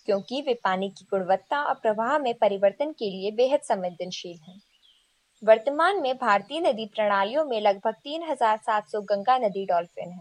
क्योंकि 0.08 0.42
वे 0.42 0.54
पानी 0.54 0.88
की 0.90 1.06
गुणवत्ता 1.10 1.62
और 1.62 1.74
प्रवाह 1.74 2.18
में 2.18 2.34
परिवर्तन 2.34 2.92
के 2.92 3.10
लिए 3.10 3.30
बेहद 3.36 3.60
संवेदनशील 3.64 4.38
हैं। 4.48 4.60
वर्तमान 5.42 6.00
में 6.00 6.14
भारतीय 6.16 6.60
नदी 6.60 6.86
प्रणालियों 6.86 7.44
में 7.44 7.60
लगभग 7.60 7.94
3,700 8.04 9.00
गंगा 9.00 9.38
नदी 9.38 9.64
डॉल्फिन 9.66 10.10
है। 10.10 10.20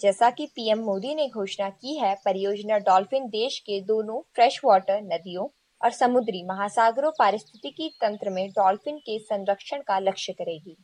जैसा 0.00 0.30
कि 0.30 0.46
पीएम 0.46 0.78
मोदी 0.78 1.14
ने 1.14 1.28
घोषणा 1.28 1.68
की 1.70 1.96
है 1.98 2.14
परियोजना 2.14 2.78
डॉल्फिन 2.78 3.28
देश 3.28 3.58
के 3.58 3.80
दोनों 3.80 4.20
फ्रेश 4.34 4.60
वाटर 4.64 5.00
नदियों 5.02 5.46
और 5.80 5.90
समुद्री 5.90 6.42
महासागरों 6.42 7.10
पारिस्थितिकी 7.18 7.88
तंत्र 8.00 8.30
में 8.30 8.50
डॉल्फिन 8.50 8.98
के 8.98 9.18
संरक्षण 9.18 9.82
का 9.82 9.98
लक्ष्य 9.98 10.32
करेगी। 10.32 10.76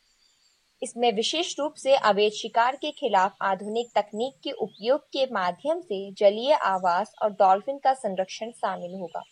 इसमें 0.81 1.11
विशेष 1.13 1.55
रूप 1.59 1.73
से 1.73 1.95
अवैध 1.95 2.31
शिकार 2.31 2.75
के 2.75 2.91
खिलाफ 2.91 3.35
आधुनिक 3.41 3.87
तकनीक 3.95 4.39
के 4.43 4.51
उपयोग 4.51 5.01
के 5.01 5.25
माध्यम 5.33 5.81
से 5.81 6.11
जलीय 6.11 6.53
आवास 6.53 7.13
और 7.21 7.31
डॉल्फिन 7.31 7.77
का 7.77 7.93
संरक्षण 7.93 8.51
शामिल 8.51 8.95
होगा। 8.95 9.23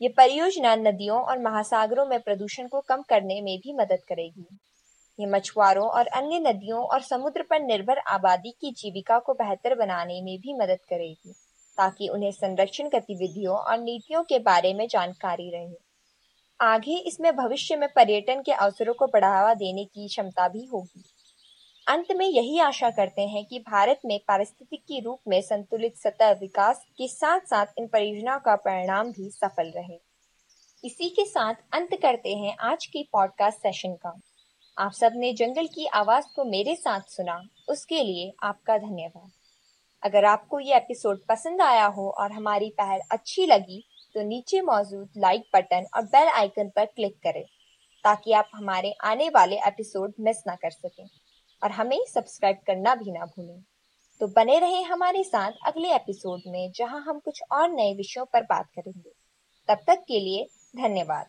ये 0.00 0.08
परियोजना 0.08 0.74
नदियों 0.76 1.20
और 1.20 1.38
महासागरों 1.38 2.06
में 2.06 2.20
प्रदूषण 2.20 2.66
को 2.68 2.80
कम 2.80 3.02
करने 3.02 3.40
में 3.40 3.58
भी 3.58 3.72
मदद 3.72 4.02
करेगी। 4.08 4.46
ये 5.18 5.26
मछुआरों 5.26 5.88
और 5.88 6.06
अन्य 6.06 6.38
नदियों 6.38 6.82
और 6.84 7.02
समुद्र 7.02 7.42
पर 7.42 7.62
निर्भर 7.62 7.98
आबादी 7.98 8.50
की 8.50 8.72
जीविका 8.72 9.18
को 9.18 9.34
बेहतर 9.34 9.74
बनाने 9.74 10.20
में 10.22 10.38
भी 10.40 10.54
मदद 10.54 10.78
करेगी, 10.90 11.32
ताकि 11.78 12.08
उन्हें 12.08 12.30
संरक्षण 12.30 12.88
गतिविधियों 12.88 13.56
और 13.56 13.78
नीतियों 13.78 14.22
के 14.22 14.38
बारे 14.38 14.74
में 14.74 14.86
जानकारी 14.88 15.50
रहे। 15.50 15.74
आगे 16.60 16.96
इसमें 16.98 17.36
भविष्य 17.36 17.76
में 17.76 17.88
पर्यटन 17.88 18.42
के 18.42 18.52
अवसरों 18.52 18.94
को 18.94 19.06
बढ़ावा 19.06 19.54
देने 19.54 19.84
की 19.84 20.08
क्षमता 20.08 20.48
भी 20.48 20.64
होगी। 20.64 21.04
अंत 21.86 22.06
में 22.12 22.26
यही 22.26 22.58
आशा 22.60 22.88
करते 22.90 23.22
हैं 23.22 23.44
कि 23.44 23.58
भारत 23.58 24.00
में 24.04 24.18
पारिस्थितिक 24.28 25.04
रूप 25.04 25.18
में 25.28 25.40
संतुलित 25.42 25.96
सतह 25.96 26.30
विकास 26.30 26.80
के 26.98 27.06
साथ 27.08 27.40
साथ 27.40 27.66
इन 27.78 27.86
परियोजनाओं 27.86 28.38
का 28.38 28.54
परिणाम 28.56 29.10
भी 29.10 29.28
सफल 29.30 29.70
रहे। 29.76 29.98
इसी 30.84 31.08
के 31.08 31.24
साथ 31.24 31.54
अंत 31.72 31.94
करते 32.02 32.34
हैं 32.34 32.56
आज 32.60 32.86
की 32.86 33.02
पॉडकास्ट 33.12 33.58
सेशन 33.58 33.92
का। 33.96 34.12
आप 34.76 34.92
सबने 34.92 35.32
जंगल 35.32 35.66
की 35.66 35.86
आवाज़ 35.94 36.24
को 36.36 36.44
मेरे 36.44 36.74
साथ 36.76 37.00
सुना। 37.08 37.40
उसके 37.68 38.02
लिए 38.02 38.32
आपका 38.42 38.78
धन्यवाद। 38.78 39.30
अगर 40.02 40.24
आपको 40.24 40.60
ये 40.60 40.76
एपिसोड 40.76 41.20
पसंद 41.28 41.62
आया 41.62 41.84
हो 41.88 42.08
और 42.10 42.32
हमारी 42.32 42.70
पहल 42.78 43.00
अच्छी 43.10 43.46
लगी 43.46 43.82
तो 44.14 44.22
नीचे 44.22 44.60
मौजूद 44.62 45.12
लाइक 45.16 45.44
बटन 45.54 45.86
और 45.94 46.02
बेल 46.06 46.28
आइकन 46.30 46.70
पर 46.76 46.84
क्लिक 46.86 47.16
करें, 47.22 47.44
ताकि 48.04 48.32
आप 48.32 48.50
हमारे 48.54 48.92
आने 49.04 49.28
वाले 49.28 49.60
एपिसोड 49.66 50.14
मिस 50.20 50.42
ना 50.46 50.54
कर 50.54 50.70
सकें। 50.72 51.06
और 51.62 51.70
हमें 51.70 52.04
सब्सक्राइब 52.14 52.56
करना 52.56 52.94
भी 52.94 53.12
ना 53.12 53.24
भूलें। 53.26 53.62
तो 54.20 54.26
बने 54.26 54.58
रहे 54.58 54.82
हमारे 54.82 55.24
साथ 55.24 55.52
अगले 55.66 55.94
एपिसोड 55.94 56.40
में, 56.46 56.72
जहाँ 56.76 57.00
हम 57.00 57.18
कुछ 57.18 57.42
और 57.52 57.70
नए 57.70 57.94
विषयों 57.94 58.24
पर 58.24 58.42
बात 58.42 58.66
करेंगे। 58.74 59.10
तब 59.68 59.78
तक 59.86 60.04
के 60.08 60.20
लिए 60.20 60.44
धन्यवाद। 60.76 61.26